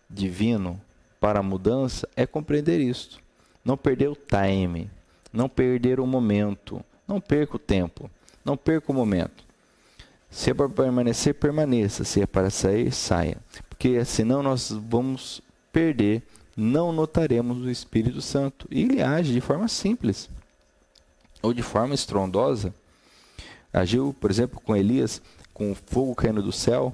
divino 0.09 0.79
para 1.19 1.39
a 1.39 1.43
mudança 1.43 2.07
é 2.15 2.25
compreender 2.25 2.79
isto. 2.79 3.19
Não 3.63 3.77
perder 3.77 4.09
o 4.09 4.15
time, 4.15 4.89
não 5.31 5.47
perder 5.47 5.99
o 5.99 6.07
momento, 6.07 6.83
não 7.07 7.21
perca 7.21 7.55
o 7.55 7.59
tempo, 7.59 8.09
não 8.43 8.57
perca 8.57 8.91
o 8.91 8.95
momento. 8.95 9.43
Se 10.29 10.49
é 10.49 10.53
para 10.53 10.67
permanecer, 10.67 11.35
permaneça. 11.35 12.03
Se 12.03 12.21
é 12.21 12.25
para 12.25 12.49
sair, 12.49 12.91
saia 12.91 13.37
porque 13.83 14.05
senão 14.05 14.41
nós 14.41 14.71
vamos 14.71 15.41
perder, 15.69 16.23
não 16.55 16.93
notaremos 16.93 17.57
o 17.57 17.69
Espírito 17.69 18.21
Santo. 18.21 18.65
E 18.71 18.83
ele 18.83 19.01
age 19.01 19.33
de 19.33 19.41
forma 19.41 19.67
simples 19.67 20.29
ou 21.41 21.53
de 21.53 21.61
forma 21.61 21.93
estrondosa. 21.93 22.73
Agiu, 23.73 24.15
por 24.21 24.31
exemplo, 24.31 24.61
com 24.61 24.73
Elias, 24.73 25.21
com 25.53 25.73
o 25.73 25.75
fogo 25.75 26.15
caindo 26.15 26.41
do 26.41 26.53
céu, 26.53 26.93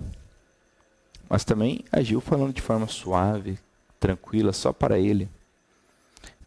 mas 1.29 1.45
também 1.45 1.85
agiu 1.91 2.19
falando 2.19 2.53
de 2.53 2.61
forma 2.61 2.87
suave, 2.87 3.59
tranquila, 3.99 4.51
só 4.51 4.73
para 4.73 4.97
ele. 4.97 5.29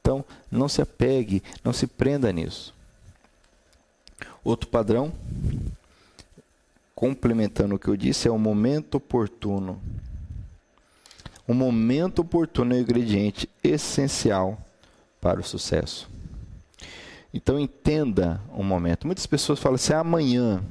Então, 0.01 0.25
não 0.51 0.68
se 0.68 0.83
apegue, 0.83 1.42
não 1.62 1.73
se 1.73 1.87
prenda 1.87 2.33
nisso. 2.33 2.75
Outro 4.42 4.68
padrão, 4.68 5.12
complementando 6.95 7.77
o 7.77 7.79
que 7.79 7.87
eu 7.87 7.97
disse, 7.97 8.27
é 8.27 8.31
o 8.31 8.38
momento 8.38 8.97
oportuno. 8.97 9.81
O 11.47 11.55
momento 11.55 12.21
oportuno 12.21 12.75
é 12.75 12.79
o 12.79 12.81
ingrediente 12.81 13.49
essencial 13.62 14.59
para 15.21 15.40
o 15.40 15.45
sucesso. 15.45 16.11
Então 17.33 17.59
entenda 17.59 18.40
o 18.53 18.62
momento. 18.62 19.07
Muitas 19.07 19.27
pessoas 19.27 19.61
falam 19.61 19.77
assim, 19.77 19.92
amanhã. 19.92 20.62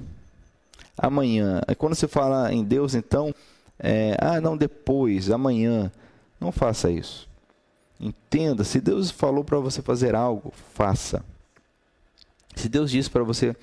Amanhã. 0.97 1.61
Aí 1.65 1.75
quando 1.75 1.95
você 1.95 2.07
fala 2.07 2.53
em 2.53 2.63
Deus, 2.63 2.93
então, 2.93 3.33
é, 3.81 4.15
ah, 4.19 4.39
não, 4.39 4.55
depois, 4.55 5.31
amanhã. 5.31 5.91
Não 6.39 6.51
faça 6.51 6.89
isso. 6.91 7.27
Entenda, 7.99 8.63
se 8.63 8.79
Deus 8.79 9.11
falou 9.11 9.43
para 9.43 9.59
você 9.59 9.81
fazer 9.81 10.15
algo, 10.15 10.53
faça. 10.73 11.23
Se 12.55 12.69
Deus 12.69 12.91
disse 12.91 13.09
para 13.09 13.23
você 13.23 13.55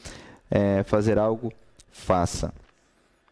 é, 0.51 0.83
fazer 0.83 1.19
algo, 1.19 1.53
faça. 1.91 2.53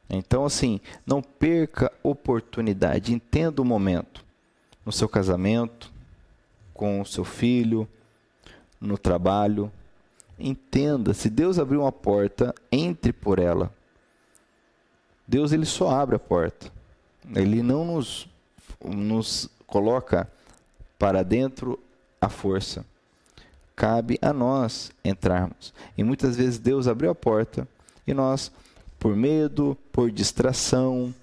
Então, 0.09 0.45
assim, 0.45 0.81
não 1.05 1.21
perca 1.21 1.93
oportunidade, 2.03 3.13
entenda 3.13 3.61
o 3.61 3.65
momento. 3.65 4.25
No 4.85 4.93
seu 4.93 5.09
casamento, 5.09 5.93
com 6.73 7.01
o 7.01 7.07
seu 7.07 7.25
filho, 7.25 7.89
no 8.81 8.97
trabalho. 8.97 9.73
Entenda, 10.39 11.15
se 11.15 11.29
Deus 11.29 11.59
abriu 11.59 11.81
uma 11.81 11.93
porta, 11.93 12.55
entre 12.71 13.13
por 13.13 13.39
ela. 13.39 13.73
Deus 15.27 15.53
ele 15.53 15.67
só 15.67 15.91
abre 15.91 16.15
a 16.15 16.21
porta. 16.21 16.76
Ele 17.35 17.63
não 17.63 17.85
nos, 17.85 18.29
nos 18.85 19.49
coloca 19.67 20.31
para 20.99 21.23
dentro 21.23 21.79
a 22.21 22.29
força. 22.29 22.85
Cabe 23.75 24.19
a 24.23 24.33
nós 24.33 24.91
entrarmos. 25.05 25.75
E 25.97 26.03
muitas 26.03 26.37
vezes 26.37 26.59
Deus 26.59 26.89
abriu 26.89 27.11
a 27.11 27.15
porta 27.15 27.69
e 28.07 28.15
nós 28.15 28.51
por 28.99 29.15
medo, 29.15 29.77
por 29.93 30.11
distração, 30.11 31.15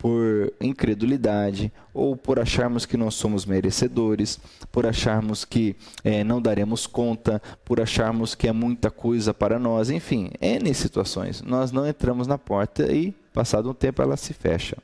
por 0.00 0.52
incredulidade, 0.60 1.70
ou 1.92 2.16
por 2.16 2.38
acharmos 2.38 2.86
que 2.86 2.96
não 2.96 3.10
somos 3.10 3.44
merecedores, 3.44 4.40
por 4.72 4.86
acharmos 4.86 5.44
que 5.44 5.76
é, 6.02 6.24
não 6.24 6.40
daremos 6.40 6.86
conta, 6.86 7.40
por 7.64 7.80
acharmos 7.80 8.34
que 8.34 8.48
é 8.48 8.52
muita 8.52 8.90
coisa 8.90 9.34
para 9.34 9.58
nós, 9.58 9.90
enfim, 9.90 10.30
N 10.40 10.72
situações. 10.72 11.42
Nós 11.42 11.70
não 11.70 11.86
entramos 11.86 12.26
na 12.26 12.38
porta 12.38 12.90
e, 12.90 13.12
passado 13.34 13.68
um 13.70 13.74
tempo, 13.74 14.00
ela 14.00 14.16
se 14.16 14.32
fecha, 14.32 14.78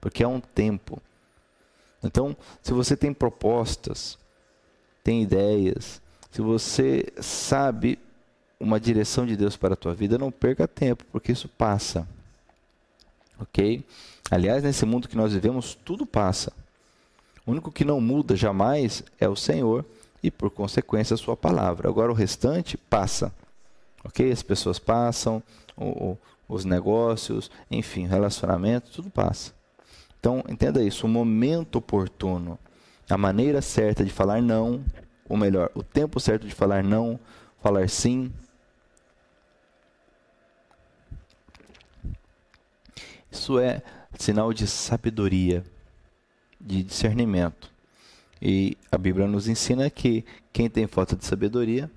porque 0.00 0.22
é 0.22 0.28
um 0.28 0.40
tempo. 0.40 1.00
Então, 2.02 2.36
se 2.62 2.72
você 2.72 2.96
tem 2.96 3.12
propostas, 3.12 4.18
tem 5.02 5.22
ideias, 5.22 6.00
se 6.30 6.40
você 6.40 7.12
sabe 7.20 7.98
uma 8.60 8.78
direção 8.78 9.24
de 9.26 9.36
Deus 9.36 9.56
para 9.56 9.74
a 9.74 9.76
tua 9.76 9.94
vida, 9.94 10.18
não 10.18 10.30
perca 10.30 10.66
tempo, 10.66 11.04
porque 11.10 11.32
isso 11.32 11.48
passa. 11.48 12.06
Ok? 13.40 13.84
Aliás, 14.30 14.62
nesse 14.62 14.84
mundo 14.84 15.08
que 15.08 15.16
nós 15.16 15.32
vivemos, 15.32 15.74
tudo 15.74 16.04
passa. 16.04 16.52
O 17.46 17.52
único 17.52 17.72
que 17.72 17.84
não 17.84 18.00
muda 18.00 18.36
jamais 18.36 19.02
é 19.18 19.28
o 19.28 19.36
Senhor 19.36 19.84
e, 20.22 20.30
por 20.30 20.50
consequência, 20.50 21.14
a 21.14 21.18
sua 21.18 21.36
palavra. 21.36 21.88
Agora, 21.88 22.10
o 22.12 22.14
restante 22.14 22.76
passa. 22.76 23.32
Ok? 24.04 24.30
As 24.30 24.42
pessoas 24.42 24.78
passam, 24.78 25.42
o, 25.76 26.16
os 26.48 26.64
negócios, 26.64 27.50
enfim, 27.70 28.06
relacionamento, 28.06 28.90
tudo 28.90 29.08
passa. 29.08 29.57
Então, 30.18 30.42
entenda 30.48 30.82
isso: 30.82 31.06
o 31.06 31.08
momento 31.08 31.76
oportuno, 31.76 32.58
a 33.08 33.16
maneira 33.16 33.62
certa 33.62 34.04
de 34.04 34.10
falar 34.10 34.42
não, 34.42 34.84
ou 35.28 35.36
melhor, 35.36 35.70
o 35.74 35.82
tempo 35.82 36.18
certo 36.20 36.46
de 36.46 36.54
falar 36.54 36.82
não, 36.82 37.18
falar 37.62 37.88
sim, 37.88 38.32
Isso 43.30 43.58
é 43.58 43.82
sinal 44.18 44.52
de 44.52 44.66
sabedoria, 44.66 45.64
de 46.60 46.82
discernimento. 46.82 47.70
E 48.40 48.76
a 48.90 48.96
Bíblia 48.96 49.26
nos 49.26 49.48
ensina 49.48 49.88
que 49.90 50.24
quem 50.52 50.68
tem 50.68 50.86
falta 50.86 51.14
de 51.14 51.24
sabedoria 51.24 51.90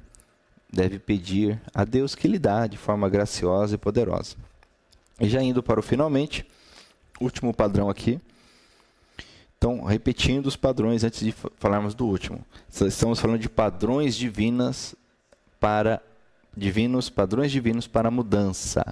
deve 0.72 1.00
pedir 1.00 1.62
a 1.74 1.84
Deus 1.84 2.16
que 2.16 2.28
lhe 2.28 2.40
dá 2.40 2.68
de 2.68 2.78
forma 2.78 3.10
graciosa 3.10 3.76
e 3.76 3.78
poderosa. 3.78 4.36
E 5.20 5.28
já 5.28 5.42
indo 5.42 5.62
para 5.62 5.80
o 5.80 5.84
finalmente, 5.84 6.46
último 7.22 7.54
padrão 7.54 7.90
aqui. 7.90 8.20
Então, 9.58 9.84
repetindo 9.84 10.48
os 10.48 10.56
padrões 10.56 11.04
antes 11.04 11.20
de 11.20 11.34
falarmos 11.58 11.94
do 11.94 12.06
último. 12.06 12.44
Estamos 12.70 13.20
falando 13.20 13.40
de 13.40 13.48
padrões 13.48 14.16
divinas 14.16 14.96
para 15.60 16.02
divinos, 16.58 17.10
padrões 17.10 17.52
divinos 17.52 17.88
para 17.88 18.10
mudança 18.10 18.84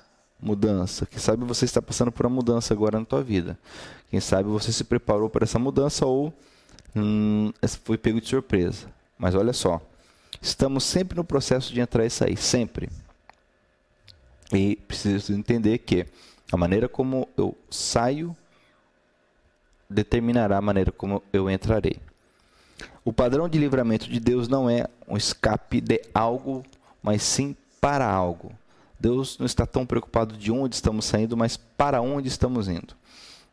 mudança. 0.42 1.06
Quem 1.06 1.20
sabe 1.20 1.44
você 1.44 1.66
está 1.66 1.82
passando 1.82 2.12
por 2.12 2.26
uma 2.26 2.36
mudança 2.36 2.74
agora 2.74 3.00
na 3.00 3.06
tua 3.06 3.22
vida. 3.22 3.60
Quem 4.10 4.20
sabe 4.20 4.50
você 4.50 4.72
se 4.72 4.84
preparou 4.84 5.30
para 5.30 5.44
essa 5.44 5.60
mudança 5.60 6.06
ou 6.06 6.34
hum, 6.96 7.52
foi 7.84 7.98
pego 7.98 8.22
de 8.22 8.28
surpresa. 8.28 8.88
Mas 9.18 9.36
olha 9.36 9.54
só, 9.54 9.82
estamos 10.42 10.84
sempre 10.84 11.18
no 11.18 11.24
processo 11.24 11.74
de 11.74 11.82
entrar 11.82 12.06
e 12.06 12.10
sair, 12.10 12.38
sempre. 12.38 12.90
E 14.54 14.76
preciso 14.76 15.34
entender 15.34 15.78
que 15.80 16.06
a 16.52 16.58
maneira 16.58 16.90
como 16.90 17.28
eu 17.38 17.56
saio 17.70 18.36
determinará 19.90 20.58
a 20.58 20.62
maneira 20.62 20.92
como 20.92 21.22
eu 21.32 21.50
entrarei. 21.50 22.00
O 23.04 23.14
padrão 23.14 23.48
de 23.48 23.58
livramento 23.58 24.10
de 24.10 24.20
Deus 24.20 24.48
não 24.48 24.70
é 24.70 24.86
um 25.08 25.18
escape 25.18 25.82
de 25.82 26.02
algo, 26.14 26.64
mas 27.02 27.24
sim 27.24 27.56
para 27.80 28.08
algo. 28.08 28.52
Deus 29.00 29.38
não 29.40 29.46
está 29.46 29.66
tão 29.66 29.86
preocupado 29.86 30.36
de 30.36 30.52
onde 30.52 30.76
estamos 30.76 31.06
saindo, 31.06 31.38
mas 31.38 31.56
para 31.56 32.02
onde 32.02 32.28
estamos 32.28 32.68
indo. 32.68 32.94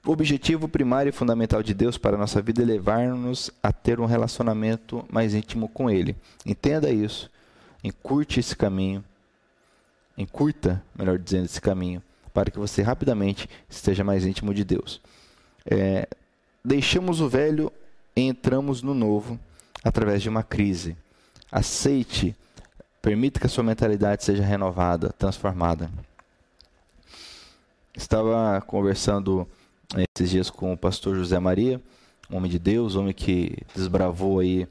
O 0.05 0.13
objetivo 0.13 0.69
primário 0.69 1.11
e 1.11 1.13
fundamental 1.13 1.63
de 1.63 1.75
Deus 1.75 1.99
para 1.99 2.17
a 2.17 2.19
nossa 2.19 2.41
vida 2.41 2.63
é 2.63 2.65
levar-nos 2.65 3.51
a 3.63 3.73
ter 3.73 4.01
um 4.01 4.05
relacionamento 4.05 5.05
mais 5.11 5.35
íntimo 5.35 5.69
com 5.69 5.91
Ele. 5.91 6.15
Entenda 6.45 6.91
isso. 6.91 7.31
Encurte 7.83 8.41
esse 8.41 8.55
caminho. 8.57 9.05
Encurta, 10.17 10.83
melhor 10.99 11.19
dizendo, 11.19 11.45
esse 11.45 11.61
caminho, 11.61 12.03
para 12.33 12.51
que 12.51 12.59
você 12.59 12.83
rapidamente 12.83 13.49
esteja 13.69 14.05
mais 14.05 14.25
íntimo 14.25 14.55
de 14.55 14.65
Deus. 14.65 15.01
É, 15.65 16.09
deixamos 16.65 17.21
o 17.21 17.29
velho 17.29 17.73
e 18.15 18.23
entramos 18.23 18.83
no 18.83 18.95
novo 18.95 19.39
através 19.85 20.23
de 20.23 20.29
uma 20.29 20.43
crise. 20.43 20.97
Aceite, 21.51 22.35
permita 23.01 23.39
que 23.39 23.47
a 23.47 23.49
sua 23.49 23.65
mentalidade 23.65 24.25
seja 24.25 24.43
renovada, 24.43 25.15
transformada. 25.19 25.91
Estava 27.95 28.61
conversando 28.67 29.47
esses 30.15 30.31
dias 30.31 30.51
com 30.51 30.73
o 30.73 30.77
pastor 30.77 31.17
José 31.17 31.39
Maria, 31.39 31.81
homem 32.31 32.51
de 32.51 32.59
Deus, 32.59 32.97
homem 32.97 33.15
que 33.15 33.57
desbravou 33.75 34.41
aí 34.41 34.67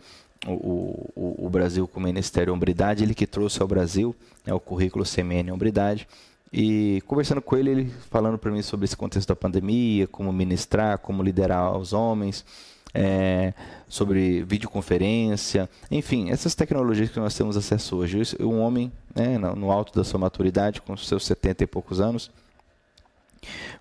o, 0.46 1.12
o, 1.16 1.46
o 1.46 1.50
Brasil 1.50 1.88
com 1.88 2.00
o 2.00 2.04
Ministério 2.04 2.54
Hombridade, 2.54 3.04
ele 3.04 3.16
que 3.16 3.28
trouxe 3.28 3.62
ao 3.62 3.68
Brasil 3.68 4.16
né, 4.46 4.54
o 4.54 4.60
currículo 4.60 5.06
CMN 5.06 5.52
Hombridade. 5.52 6.08
E 6.54 7.02
conversando 7.08 7.42
com 7.42 7.58
ele, 7.58 7.70
ele 7.70 7.94
falando 8.10 8.38
para 8.38 8.52
mim 8.52 8.62
sobre 8.62 8.86
esse 8.86 8.96
contexto 8.96 9.28
da 9.28 9.36
pandemia, 9.36 10.08
como 10.08 10.32
ministrar, 10.32 10.98
como 11.00 11.22
liderar 11.22 11.78
os 11.78 11.92
homens, 11.92 12.46
é, 12.94 13.54
sobre 13.90 14.42
videoconferência, 14.44 15.70
enfim, 15.92 16.30
essas 16.30 16.56
tecnologias 16.56 17.10
que 17.10 17.20
nós 17.20 17.36
temos 17.36 17.58
acesso 17.58 17.98
hoje. 17.98 18.22
Um 18.40 18.62
homem 18.62 18.90
né, 19.14 19.38
no 19.38 19.70
alto 19.70 19.94
da 19.94 20.04
sua 20.06 20.18
maturidade, 20.18 20.82
com 20.82 20.96
seus 20.96 21.26
70 21.26 21.66
e 21.66 21.68
poucos 21.68 22.00
anos, 22.00 22.32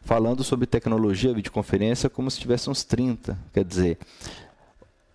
falando 0.02 0.42
sobre 0.42 0.66
tecnologia, 0.66 1.32
videoconferência, 1.32 2.10
como 2.10 2.28
se 2.28 2.40
tivesse 2.40 2.68
uns 2.68 2.82
30. 2.82 3.38
Quer 3.52 3.64
dizer, 3.64 3.98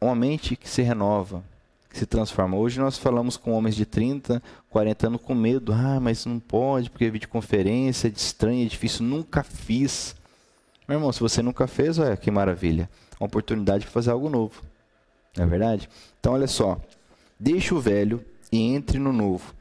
uma 0.02 0.16
mente 0.16 0.56
que 0.56 0.70
se 0.70 0.82
renova, 0.82 1.44
que 1.90 1.98
se 1.98 2.06
transforma. 2.06 2.56
Hoje 2.56 2.80
nós 2.80 2.98
falamos 2.98 3.36
com 3.36 3.52
homens 3.52 3.76
de 3.76 3.86
30, 3.86 4.42
40 4.70 5.08
anos 5.08 5.22
com 5.22 5.36
medo. 5.36 5.74
Ah, 5.74 6.00
mas 6.00 6.26
não 6.26 6.40
pode, 6.40 6.90
porque 6.90 7.10
videoconferência 7.10 8.08
é 8.08 8.12
estranha, 8.12 8.66
é 8.66 8.70
difícil. 8.70 9.06
Nunca 9.06 9.44
fiz. 9.44 10.16
Meu 10.88 10.98
irmão, 10.98 11.12
se 11.12 11.20
você 11.20 11.42
nunca 11.42 11.68
fez, 11.68 12.00
olha 12.00 12.16
que 12.16 12.32
maravilha. 12.32 12.90
Uma 13.20 13.28
oportunidade 13.28 13.84
para 13.84 13.92
fazer 13.92 14.12
algo 14.12 14.30
novo. 14.30 14.62
Não 15.36 15.44
é 15.44 15.48
verdade? 15.48 15.90
Então, 16.20 16.34
olha 16.34 16.48
só. 16.48 16.80
Deixe 17.40 17.74
o 17.74 17.80
velho 17.80 18.24
e 18.52 18.60
entre 18.74 18.98
no 18.98 19.12
novo. 19.12 19.54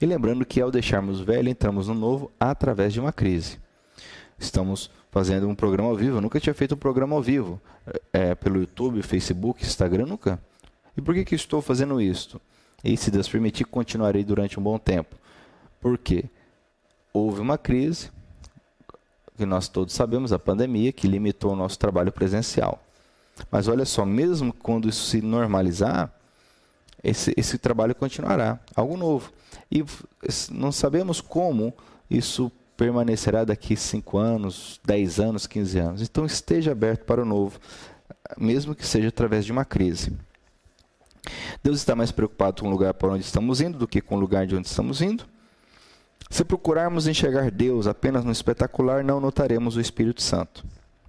E 0.00 0.04
lembrando 0.04 0.44
que 0.44 0.60
ao 0.60 0.70
deixarmos 0.70 1.20
o 1.20 1.24
velho, 1.24 1.48
entramos 1.48 1.88
no 1.88 1.94
novo 1.94 2.30
através 2.38 2.92
de 2.92 3.00
uma 3.00 3.12
crise. 3.12 3.58
Estamos 4.38 4.90
fazendo 5.16 5.48
um 5.48 5.54
programa 5.54 5.88
ao 5.88 5.96
vivo. 5.96 6.18
Eu 6.18 6.20
nunca 6.20 6.38
tinha 6.38 6.52
feito 6.52 6.74
um 6.74 6.78
programa 6.78 7.16
ao 7.16 7.22
vivo. 7.22 7.58
É, 8.12 8.34
pelo 8.34 8.60
YouTube, 8.60 9.00
Facebook, 9.00 9.64
Instagram, 9.64 10.04
nunca. 10.04 10.38
E 10.94 11.00
por 11.00 11.14
que, 11.14 11.24
que 11.24 11.34
estou 11.34 11.62
fazendo 11.62 11.98
isso? 11.98 12.38
E 12.84 12.98
se 12.98 13.10
Deus 13.10 13.26
permitir, 13.26 13.64
continuarei 13.64 14.22
durante 14.22 14.60
um 14.60 14.62
bom 14.62 14.78
tempo. 14.78 15.16
Por 15.80 15.96
quê? 15.96 16.26
Houve 17.14 17.40
uma 17.40 17.56
crise, 17.56 18.10
que 19.38 19.46
nós 19.46 19.68
todos 19.68 19.94
sabemos, 19.94 20.34
a 20.34 20.38
pandemia, 20.38 20.92
que 20.92 21.08
limitou 21.08 21.54
o 21.54 21.56
nosso 21.56 21.78
trabalho 21.78 22.12
presencial. 22.12 22.84
Mas 23.50 23.68
olha 23.68 23.86
só, 23.86 24.04
mesmo 24.04 24.52
quando 24.52 24.86
isso 24.86 25.06
se 25.06 25.22
normalizar, 25.22 26.12
esse, 27.02 27.32
esse 27.38 27.56
trabalho 27.56 27.94
continuará, 27.94 28.60
algo 28.74 28.98
novo. 28.98 29.32
E 29.72 29.82
não 30.50 30.70
sabemos 30.70 31.22
como 31.22 31.72
isso 32.10 32.52
permanecerá 32.76 33.44
daqui 33.44 33.76
5 33.76 34.18
anos, 34.18 34.80
10 34.84 35.20
anos, 35.20 35.46
15 35.46 35.78
anos. 35.78 36.02
Então 36.02 36.26
esteja 36.26 36.72
aberto 36.72 37.04
para 37.04 37.22
o 37.22 37.24
novo, 37.24 37.58
mesmo 38.36 38.74
que 38.74 38.86
seja 38.86 39.08
através 39.08 39.44
de 39.44 39.52
uma 39.52 39.64
crise. 39.64 40.12
Deus 41.62 41.78
está 41.78 41.96
mais 41.96 42.12
preocupado 42.12 42.62
com 42.62 42.68
o 42.68 42.70
lugar 42.70 42.94
para 42.94 43.08
onde 43.08 43.24
estamos 43.24 43.60
indo 43.60 43.78
do 43.78 43.88
que 43.88 44.00
com 44.00 44.16
o 44.16 44.20
lugar 44.20 44.46
de 44.46 44.54
onde 44.54 44.68
estamos 44.68 45.00
indo. 45.00 45.24
Se 46.30 46.44
procurarmos 46.44 47.06
enxergar 47.06 47.50
Deus 47.50 47.86
apenas 47.86 48.24
no 48.24 48.32
espetacular, 48.32 49.02
não 49.02 49.20
notaremos 49.20 49.76
o 49.76 49.80
Espírito 49.80 50.22
Santo. 50.22 50.64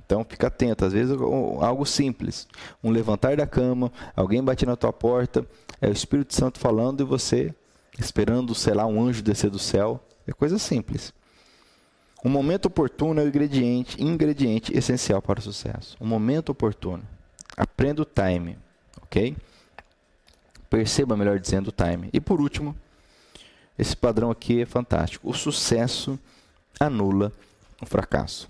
Então 0.06 0.26
fica 0.28 0.48
atento, 0.48 0.86
às 0.86 0.94
vezes 0.94 1.18
algo 1.60 1.86
simples, 1.86 2.48
um 2.82 2.92
levantar 2.92 3.36
da 3.36 3.46
cama, 3.46 3.92
alguém 4.16 4.42
bate 4.42 4.66
na 4.66 4.78
tua 4.78 4.94
porta, 4.94 5.46
é 5.82 5.90
o 5.90 5.92
Espírito 5.92 6.34
Santo 6.34 6.60
falando 6.60 7.02
e 7.02 7.04
você 7.04 7.54
esperando, 8.00 8.56
sei 8.56 8.74
lá, 8.74 8.86
um 8.86 9.04
anjo 9.04 9.22
descer 9.22 9.50
do 9.50 9.60
céu, 9.60 10.02
é 10.26 10.32
coisa 10.32 10.58
simples. 10.58 11.14
O 12.24 12.30
momento 12.30 12.66
oportuno 12.66 13.22
é 13.22 13.24
o 13.24 13.28
ingrediente, 13.28 14.02
ingrediente 14.04 14.76
essencial 14.76 15.22
para 15.22 15.40
o 15.40 15.44
sucesso. 15.44 15.96
O 16.00 16.06
momento 16.06 16.50
oportuno. 16.50 17.04
Aprenda 17.56 18.02
o 18.02 18.06
time, 18.06 18.58
ok? 19.02 19.36
Perceba, 20.70 21.16
melhor 21.16 21.40
dizendo, 21.40 21.70
o 21.70 21.72
time. 21.72 22.10
E 22.12 22.20
por 22.20 22.42
último, 22.42 22.76
esse 23.78 23.96
padrão 23.96 24.32
aqui 24.32 24.62
é 24.62 24.66
fantástico. 24.66 25.30
O 25.30 25.34
sucesso 25.34 26.20
anula 26.80 27.32
o 27.82 27.86
fracasso. 27.86 28.50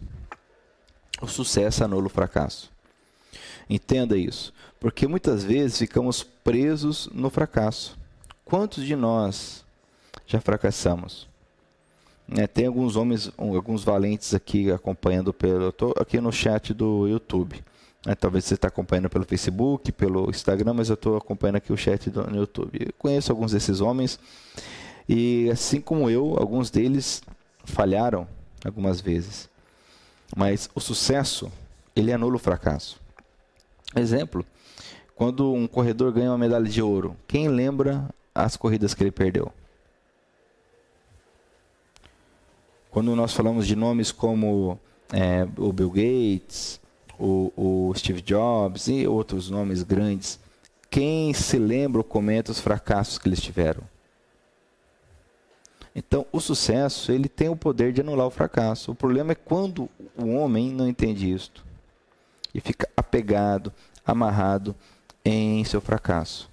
O 1.21 1.27
sucesso 1.27 1.83
anula 1.83 2.07
o 2.07 2.09
fracasso. 2.09 2.71
Entenda 3.69 4.17
isso, 4.17 4.53
porque 4.79 5.07
muitas 5.07 5.43
vezes 5.43 5.77
ficamos 5.77 6.23
presos 6.23 7.09
no 7.13 7.29
fracasso. 7.29 7.97
Quantos 8.45 8.85
de 8.85 8.95
nós 8.95 9.65
já 10.25 10.39
fracassamos? 10.39 11.27
É, 12.35 12.45
tem 12.45 12.65
alguns 12.65 12.95
homens, 12.95 13.31
alguns 13.37 13.83
valentes 13.83 14.33
aqui 14.33 14.71
acompanhando 14.71 15.33
pelo. 15.33 15.63
Eu 15.63 15.69
estou 15.69 15.93
aqui 15.97 16.19
no 16.19 16.31
chat 16.31 16.73
do 16.73 17.07
YouTube. 17.07 17.63
É, 18.05 18.15
talvez 18.15 18.45
você 18.45 18.55
está 18.55 18.67
acompanhando 18.67 19.09
pelo 19.09 19.25
Facebook, 19.25 19.91
pelo 19.91 20.29
Instagram, 20.29 20.73
mas 20.73 20.89
eu 20.89 20.95
estou 20.95 21.17
acompanhando 21.17 21.57
aqui 21.57 21.71
o 21.71 21.77
chat 21.77 22.09
do, 22.09 22.23
no 22.29 22.37
YouTube. 22.37 22.79
Eu 22.87 22.93
conheço 22.97 23.31
alguns 23.31 23.51
desses 23.51 23.81
homens 23.81 24.19
e, 25.07 25.49
assim 25.51 25.79
como 25.79 26.09
eu, 26.09 26.35
alguns 26.37 26.69
deles 26.69 27.21
falharam 27.63 28.27
algumas 28.63 28.99
vezes. 28.99 29.49
Mas 30.35 30.69
o 30.75 30.79
sucesso, 30.79 31.51
ele 31.95 32.11
anula 32.11 32.35
o 32.35 32.39
fracasso. 32.39 32.99
Exemplo, 33.95 34.45
quando 35.15 35.53
um 35.53 35.65
corredor 35.65 36.11
ganha 36.11 36.31
uma 36.31 36.37
medalha 36.37 36.69
de 36.69 36.81
ouro, 36.81 37.15
quem 37.27 37.47
lembra 37.47 38.07
as 38.35 38.57
corridas 38.57 38.93
que 38.93 39.03
ele 39.03 39.11
perdeu? 39.11 39.51
Quando 42.91 43.15
nós 43.15 43.33
falamos 43.33 43.67
de 43.67 43.75
nomes 43.75 44.11
como 44.11 44.79
é, 45.11 45.47
o 45.57 45.71
Bill 45.71 45.89
Gates, 45.89 46.79
o, 47.19 47.51
o, 47.55 47.93
Steve 47.95 48.21
Jobs 48.21 48.87
e 48.87 49.07
outros 49.07 49.49
nomes 49.49 49.83
grandes, 49.83 50.39
quem 50.89 51.33
se 51.33 51.57
lembra 51.57 51.99
ou 51.99 52.03
comenta 52.03 52.51
os 52.51 52.59
fracassos 52.59 53.17
que 53.17 53.27
eles 53.27 53.41
tiveram? 53.41 53.83
Então, 55.95 56.25
o 56.31 56.39
sucesso 56.39 57.11
ele 57.11 57.27
tem 57.27 57.49
o 57.49 57.55
poder 57.55 57.91
de 57.91 58.01
anular 58.01 58.27
o 58.27 58.31
fracasso. 58.31 58.91
O 58.91 58.95
problema 58.95 59.31
é 59.31 59.35
quando 59.35 59.89
o 60.15 60.27
homem 60.35 60.71
não 60.71 60.87
entende 60.87 61.31
isto 61.31 61.65
e 62.53 62.61
fica 62.61 62.87
apegado, 62.95 63.73
amarrado 64.05 64.75
em 65.25 65.63
seu 65.65 65.81
fracasso. 65.81 66.49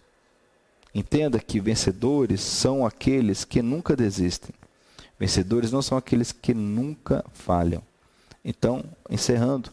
Entenda 0.94 1.38
que 1.38 1.60
vencedores 1.60 2.40
são 2.40 2.86
aqueles 2.86 3.44
que 3.44 3.60
nunca 3.60 3.94
desistem. 3.94 4.54
Vencedores 5.18 5.70
não 5.70 5.82
são 5.82 5.96
aqueles 5.96 6.32
que 6.32 6.52
nunca 6.52 7.24
falham. 7.32 7.82
Então, 8.44 8.84
encerrando, 9.08 9.70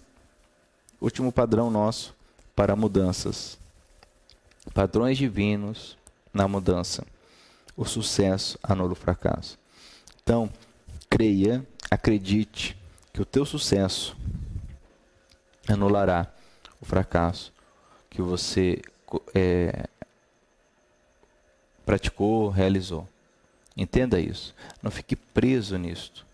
último 1.00 1.32
padrão 1.32 1.70
nosso 1.70 2.16
para 2.56 2.76
mudanças. 2.76 3.58
Padrões 4.74 5.18
divinos 5.18 5.98
na 6.34 6.48
mudança. 6.48 7.06
O 7.76 7.86
sucesso 7.86 8.58
anula 8.62 8.94
o 8.94 8.96
fracasso. 8.96 9.58
Então, 10.24 10.50
creia, 11.10 11.66
acredite 11.90 12.78
que 13.12 13.22
o 13.22 13.26
teu 13.26 13.46
sucesso 13.46 14.16
anulará 15.68 16.32
o 16.80 16.86
fracasso 16.86 17.52
que 18.10 18.22
você 18.22 18.82
é, 19.34 19.88
praticou, 21.86 22.50
realizou. 22.50 23.08
Entenda 23.76 24.20
isso. 24.20 24.54
Não 24.82 24.92
fique 24.92 25.16
preso 25.16 25.78
nisto. 25.78 26.26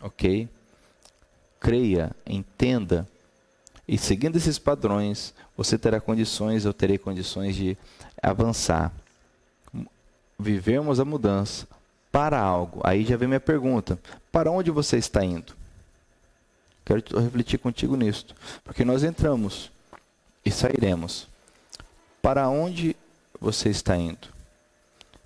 Ok? 0.00 0.48
Creia, 1.60 2.12
entenda. 2.26 3.06
E 3.86 3.96
seguindo 3.96 4.36
esses 4.36 4.58
padrões, 4.58 5.34
você 5.56 5.78
terá 5.78 6.00
condições, 6.00 6.64
eu 6.64 6.72
terei 6.72 6.98
condições 6.98 7.54
de 7.54 7.76
avançar. 8.22 8.92
Vivemos 10.38 11.00
a 11.00 11.04
mudança 11.04 11.66
para 12.10 12.40
algo. 12.40 12.80
Aí 12.84 13.04
já 13.04 13.16
vem 13.16 13.28
minha 13.28 13.40
pergunta: 13.40 13.98
para 14.32 14.50
onde 14.50 14.70
você 14.70 14.96
está 14.96 15.24
indo? 15.24 15.54
Quero 16.84 17.02
refletir 17.20 17.58
contigo 17.58 17.96
nisto. 17.96 18.34
Porque 18.62 18.84
nós 18.84 19.02
entramos 19.02 19.72
e 20.44 20.50
sairemos. 20.50 21.26
Para 22.22 22.48
onde 22.48 22.96
você 23.40 23.70
está 23.70 23.96
indo? 23.96 24.28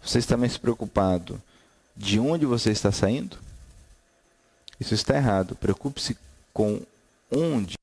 Você 0.02 0.18
está 0.18 0.36
mais 0.36 0.56
preocupado 0.56 1.40
de 2.00 2.18
onde 2.18 2.46
você 2.46 2.70
está 2.70 2.90
saindo? 2.90 3.36
Isso 4.80 4.94
está 4.94 5.14
errado. 5.14 5.54
Preocupe-se 5.54 6.16
com 6.52 6.80
onde 7.30 7.74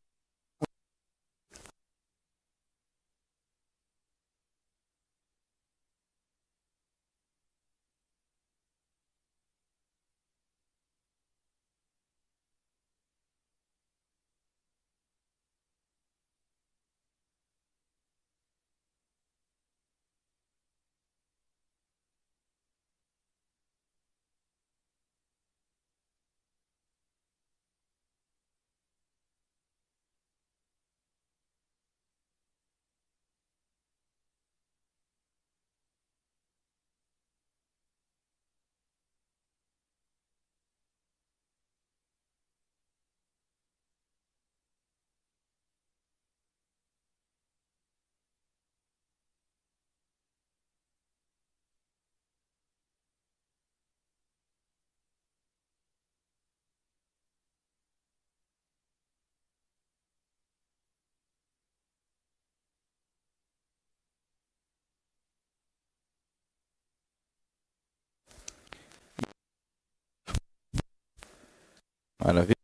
Maravilha. 72.28 72.56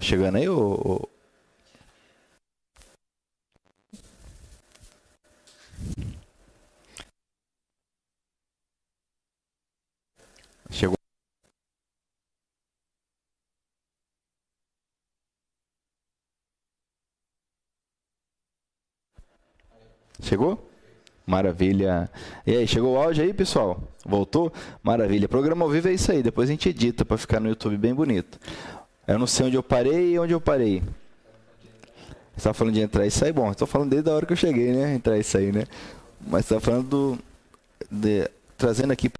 Chegando 0.00 0.36
aí, 0.36 0.48
ô, 0.48 1.08
Chegou. 10.70 10.96
Chegou? 20.22 20.70
Maravilha. 21.26 22.08
E 22.46 22.56
aí, 22.56 22.68
chegou 22.68 22.94
o 22.94 22.96
áudio 22.96 23.24
aí, 23.24 23.34
pessoal? 23.34 23.82
Voltou? 24.04 24.52
Maravilha. 24.82 25.28
Programa 25.28 25.64
ao 25.64 25.70
vivo 25.70 25.88
é 25.88 25.92
isso 25.94 26.12
aí. 26.12 26.22
Depois 26.22 26.48
a 26.48 26.52
gente 26.52 26.68
edita 26.68 27.04
para 27.04 27.18
ficar 27.18 27.40
no 27.40 27.48
YouTube 27.48 27.76
bem 27.76 27.94
bonito. 27.94 28.38
Eu 29.10 29.18
não 29.18 29.26
sei 29.26 29.46
onde 29.46 29.56
eu 29.56 29.62
parei 29.62 30.12
e 30.12 30.18
onde 30.20 30.32
eu 30.32 30.40
parei. 30.40 30.80
Você 30.80 32.36
estava 32.36 32.54
falando 32.54 32.74
de 32.74 32.80
entrar 32.80 33.04
e 33.04 33.10
sair. 33.10 33.32
Bom, 33.32 33.50
estou 33.50 33.66
falando 33.66 33.90
desde 33.90 34.08
a 34.08 34.14
hora 34.14 34.24
que 34.24 34.32
eu 34.32 34.36
cheguei, 34.36 34.72
né? 34.72 34.94
Entrar 34.94 35.18
e 35.18 35.24
sair, 35.24 35.52
né? 35.52 35.64
Mas 36.20 36.44
estava 36.44 36.60
falando 36.60 36.88
do, 36.88 37.18
de, 37.90 38.30
trazendo 38.56 38.92
aqui 38.92 39.10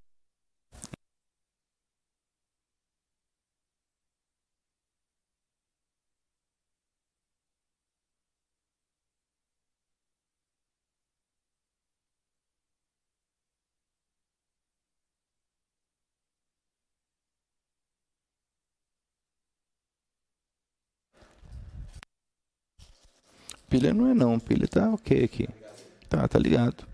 Pilha 23.70 23.94
não 23.94 24.10
é 24.10 24.14
não, 24.14 24.38
pilha 24.40 24.66
tá 24.66 24.90
ok 24.90 25.24
aqui. 25.24 25.48
Tá, 26.08 26.26
tá 26.26 26.38
ligado. 26.40 26.84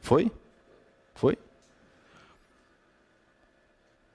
Foi? 0.00 0.30
Foi? 1.14 1.38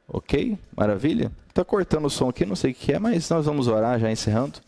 Ok? 0.07 0.59
Maravilha? 0.75 1.31
Tá 1.53 1.63
cortando 1.63 2.05
o 2.05 2.09
som 2.09 2.27
aqui, 2.27 2.45
não 2.45 2.55
sei 2.55 2.71
o 2.71 2.75
que 2.75 2.91
é, 2.91 2.99
mas 2.99 3.29
nós 3.29 3.45
vamos 3.45 3.67
orar 3.67 3.97
já 3.97 4.11
encerrando. 4.11 4.59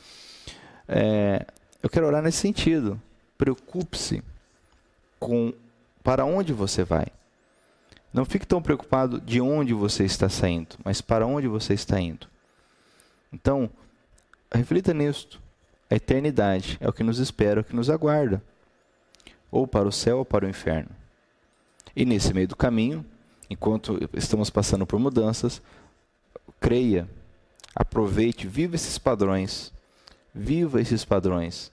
É, 0.87 1.45
eu 1.83 1.89
quero 1.89 2.07
orar 2.07 2.23
nesse 2.23 2.37
sentido. 2.37 2.99
Preocupe-se 3.37 4.23
com 5.19 5.53
para 6.01 6.23
onde 6.23 6.53
você 6.53 6.85
vai. 6.85 7.07
Não 8.13 8.23
fique 8.23 8.47
tão 8.47 8.61
preocupado 8.61 9.19
de 9.19 9.41
onde 9.41 9.73
você 9.73 10.05
está 10.05 10.29
saindo, 10.29 10.77
mas 10.83 11.01
para 11.01 11.27
onde 11.27 11.45
você 11.45 11.73
está 11.73 11.99
indo. 11.99 12.25
Então, 13.33 13.69
reflita 14.49 14.93
nisto. 14.93 15.45
A 15.89 15.95
eternidade 15.95 16.77
é 16.81 16.87
o 16.87 16.93
que 16.93 17.03
nos 17.03 17.19
espera, 17.19 17.59
é 17.59 17.61
o 17.61 17.63
que 17.63 17.75
nos 17.75 17.89
aguarda, 17.89 18.43
ou 19.49 19.65
para 19.65 19.87
o 19.87 19.91
céu 19.91 20.19
ou 20.19 20.25
para 20.25 20.45
o 20.45 20.49
inferno. 20.49 20.89
E 21.95 22.05
nesse 22.05 22.33
meio 22.33 22.47
do 22.47 22.55
caminho, 22.55 23.05
enquanto 23.49 23.97
estamos 24.13 24.49
passando 24.49 24.85
por 24.85 24.99
mudanças, 24.99 25.61
creia, 26.59 27.09
aproveite, 27.73 28.47
viva 28.47 28.75
esses 28.75 28.97
padrões, 28.97 29.71
viva 30.33 30.81
esses 30.81 31.05
padrões, 31.05 31.71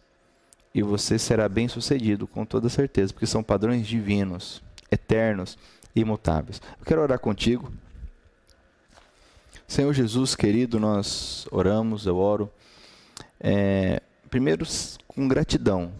e 0.74 0.82
você 0.82 1.18
será 1.18 1.48
bem 1.48 1.68
sucedido 1.68 2.26
com 2.26 2.44
toda 2.44 2.68
certeza, 2.68 3.12
porque 3.12 3.26
são 3.26 3.42
padrões 3.42 3.86
divinos, 3.86 4.62
eternos 4.90 5.58
e 5.94 6.00
imutáveis. 6.00 6.60
Eu 6.78 6.84
quero 6.84 7.02
orar 7.02 7.18
contigo. 7.18 7.72
Senhor 9.66 9.92
Jesus 9.92 10.34
querido, 10.34 10.78
nós 10.78 11.46
oramos, 11.50 12.06
eu 12.06 12.16
oro 12.16 12.50
é, 13.46 14.00
primeiro, 14.30 14.64
com 15.06 15.28
gratidão. 15.28 15.92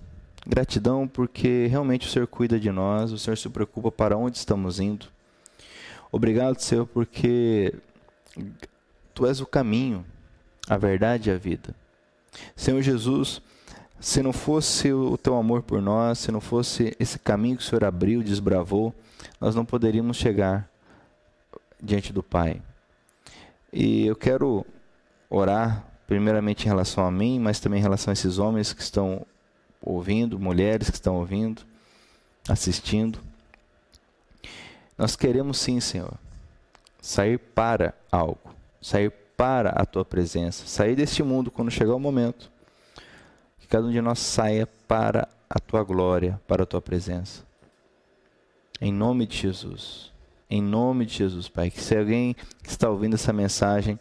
Gratidão 0.46 1.06
porque 1.06 1.66
realmente 1.66 2.08
o 2.08 2.10
Senhor 2.10 2.26
cuida 2.26 2.58
de 2.58 2.70
nós, 2.70 3.12
o 3.12 3.18
Senhor 3.18 3.36
se 3.36 3.50
preocupa 3.50 3.92
para 3.92 4.16
onde 4.16 4.38
estamos 4.38 4.80
indo. 4.80 5.08
Obrigado, 6.10 6.58
Senhor, 6.58 6.86
porque 6.86 7.74
Tu 9.12 9.26
és 9.26 9.42
o 9.42 9.46
caminho, 9.46 10.06
a 10.66 10.78
verdade 10.78 11.28
e 11.28 11.32
a 11.34 11.36
vida. 11.36 11.74
Senhor 12.56 12.80
Jesus, 12.80 13.42
se 14.00 14.22
não 14.22 14.32
fosse 14.32 14.90
o 14.90 15.18
Teu 15.18 15.36
amor 15.36 15.62
por 15.62 15.82
nós, 15.82 16.20
se 16.20 16.32
não 16.32 16.40
fosse 16.40 16.96
esse 16.98 17.18
caminho 17.18 17.58
que 17.58 17.62
o 17.62 17.66
Senhor 17.66 17.84
abriu, 17.84 18.22
desbravou, 18.22 18.94
nós 19.38 19.54
não 19.54 19.66
poderíamos 19.66 20.16
chegar 20.16 20.66
diante 21.78 22.10
do 22.10 22.22
Pai. 22.22 22.62
E 23.70 24.06
eu 24.06 24.16
quero 24.16 24.64
orar 25.28 25.93
primeiramente 26.06 26.64
em 26.64 26.68
relação 26.68 27.06
a 27.06 27.10
mim, 27.10 27.38
mas 27.38 27.60
também 27.60 27.78
em 27.78 27.82
relação 27.82 28.10
a 28.10 28.14
esses 28.14 28.38
homens 28.38 28.72
que 28.72 28.82
estão 28.82 29.26
ouvindo, 29.80 30.38
mulheres 30.38 30.90
que 30.90 30.96
estão 30.96 31.16
ouvindo, 31.16 31.62
assistindo. 32.48 33.18
Nós 34.96 35.16
queremos 35.16 35.58
sim, 35.58 35.80
Senhor, 35.80 36.14
sair 37.00 37.38
para 37.38 37.94
algo, 38.10 38.54
sair 38.80 39.10
para 39.36 39.70
a 39.70 39.84
tua 39.84 40.04
presença, 40.04 40.66
sair 40.66 40.94
deste 40.94 41.22
mundo 41.22 41.50
quando 41.50 41.70
chegar 41.70 41.94
o 41.94 42.00
momento, 42.00 42.50
que 43.58 43.66
cada 43.66 43.86
um 43.86 43.90
de 43.90 44.00
nós 44.00 44.18
saia 44.18 44.66
para 44.86 45.28
a 45.48 45.58
tua 45.58 45.82
glória, 45.82 46.40
para 46.46 46.62
a 46.62 46.66
tua 46.66 46.80
presença. 46.80 47.42
Em 48.80 48.92
nome 48.92 49.26
de 49.26 49.36
Jesus. 49.36 50.12
Em 50.48 50.62
nome 50.62 51.06
de 51.06 51.14
Jesus, 51.14 51.48
Pai. 51.48 51.70
Que 51.70 51.80
se 51.80 51.96
alguém 51.96 52.36
está 52.62 52.88
ouvindo 52.88 53.14
essa 53.14 53.32
mensagem 53.32 53.98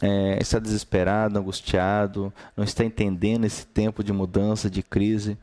é, 0.00 0.38
está 0.40 0.58
desesperado, 0.58 1.38
angustiado, 1.38 2.32
não 2.56 2.64
está 2.64 2.84
entendendo 2.84 3.44
esse 3.44 3.66
tempo 3.66 4.02
de 4.04 4.12
mudança, 4.12 4.70
de 4.70 4.82
crise, 4.82 5.36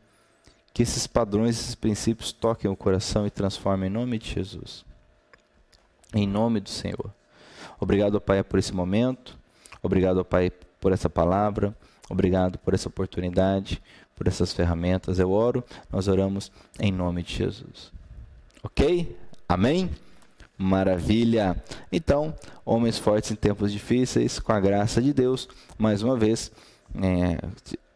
que 0.74 0.84
esses 0.84 1.08
padrões, 1.08 1.60
esses 1.60 1.76
princípios 1.76 2.32
toquem 2.32 2.70
o 2.70 2.76
coração 2.76 3.26
e 3.26 3.30
transformem 3.30 3.89
em 3.89 3.93
nome 3.93 4.18
de 4.18 4.34
Jesus. 4.34 4.86
Em 6.14 6.28
nome 6.28 6.60
do 6.60 6.70
Senhor. 6.70 7.14
Obrigado, 7.80 8.20
Pai, 8.22 8.43
por 8.43 8.60
esse 8.60 8.74
momento. 8.74 9.38
Obrigado, 9.82 10.24
Pai, 10.24 10.51
por 10.80 10.91
essa 10.91 11.10
palavra. 11.10 11.76
Obrigado 12.10 12.58
por 12.60 12.74
essa 12.74 12.88
oportunidade, 12.88 13.82
por 14.16 14.28
essas 14.28 14.53
ferramentas. 14.53 15.20
Eu 15.20 15.32
oro, 15.32 15.64
nós 15.91 16.08
oramos 16.08 16.51
em 16.80 16.91
nome 16.91 17.24
de 17.24 17.36
Jesus. 17.36 17.91
Ok? 18.64 19.18
Amém? 19.47 19.89
Maravilha! 20.58 21.62
Então, 21.91 22.34
homens 22.66 22.97
fortes 22.97 23.32
em 23.32 23.36
tempos 23.36 23.72
difíceis, 23.72 24.39
com 24.39 24.53
a 24.53 24.60
graça 24.60 25.01
de 25.01 25.14
Deus, 25.14 25.49
mais 25.78 26.01
uma 26.01 26.16
vez, 26.16 26.51
é, 27.01 27.38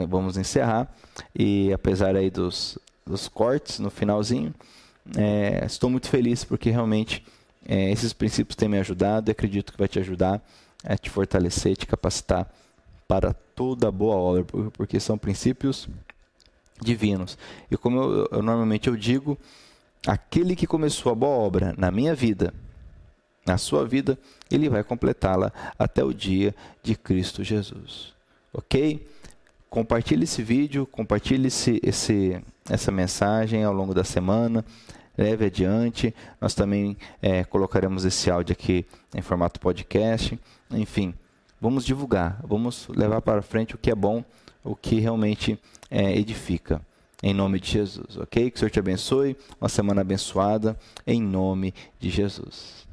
vamos 0.06 0.38
encerrar. 0.38 0.94
E 1.34 1.72
apesar 1.74 2.16
aí 2.16 2.30
dos, 2.30 2.78
dos 3.06 3.28
cortes 3.28 3.80
no 3.80 3.90
finalzinho. 3.90 4.54
É, 5.18 5.66
estou 5.66 5.90
muito 5.90 6.08
feliz 6.08 6.44
porque 6.44 6.70
realmente 6.70 7.26
é, 7.68 7.92
esses 7.92 8.14
princípios 8.14 8.56
têm 8.56 8.70
me 8.70 8.78
ajudado 8.78 9.30
e 9.30 9.32
acredito 9.32 9.72
que 9.72 9.80
vai 9.80 9.88
te 9.88 9.98
ajudar 10.00 10.42
a 10.84 10.98
te 10.98 11.10
fortalecer, 11.10 11.76
te 11.76 11.88
capacitar 11.88 12.48
para 13.08 13.34
toda 13.34 13.92
boa 13.92 14.16
obra, 14.16 14.46
porque 14.74 15.00
são 15.00 15.18
princípios 15.18 15.90
divinos. 16.80 17.38
E 17.70 17.76
como 17.76 18.00
eu, 18.00 18.30
eu, 18.32 18.44
normalmente 18.44 18.88
eu 18.88 18.96
digo, 18.96 19.38
aquele 20.06 20.56
que 20.56 20.68
começou 20.68 21.12
a 21.12 21.16
boa 21.16 21.36
obra 21.36 21.74
na 21.78 21.92
minha 21.92 22.16
vida, 22.16 22.54
na 23.46 23.58
sua 23.58 23.86
vida, 23.86 24.18
ele 24.52 24.70
vai 24.70 24.84
completá-la 24.84 25.52
até 25.78 26.04
o 26.04 26.14
dia 26.14 26.54
de 26.84 26.96
Cristo 26.96 27.44
Jesus. 27.44 28.14
Ok? 28.54 29.06
Compartilhe 29.70 30.24
esse 30.24 30.42
vídeo, 30.42 30.86
compartilhe 30.86 31.48
esse, 31.48 31.80
esse, 31.84 32.42
essa 32.70 32.92
mensagem 32.92 33.64
ao 33.64 33.74
longo 33.74 33.94
da 33.94 34.04
semana, 34.04 34.66
leve 35.18 35.46
adiante. 35.46 36.14
Nós 36.40 36.54
também 36.54 36.98
é, 37.22 37.44
colocaremos 37.44 38.06
esse 38.06 38.32
áudio 38.32 38.54
aqui 38.54 38.86
em 39.14 39.22
formato 39.22 39.60
podcast. 39.60 40.40
Enfim, 40.72 41.14
vamos 41.62 41.86
divulgar, 41.86 42.40
vamos 42.44 42.88
levar 42.90 43.22
para 43.22 43.42
frente 43.42 43.76
o 43.76 43.78
que 43.78 43.92
é 43.92 43.96
bom, 43.96 44.24
o 44.64 44.76
que 44.76 45.00
realmente 45.00 45.60
é, 45.90 46.18
edifica. 46.18 46.82
Em 47.22 47.34
nome 47.34 47.60
de 47.60 47.72
Jesus, 47.72 48.18
ok? 48.18 48.50
Que 48.50 48.56
o 48.56 48.60
Senhor 48.60 48.72
te 48.72 48.80
abençoe. 48.80 49.36
Uma 49.60 49.70
semana 49.70 50.02
abençoada. 50.02 50.78
Em 51.06 51.22
nome 51.22 51.74
de 52.00 52.10
Jesus. 52.10 52.88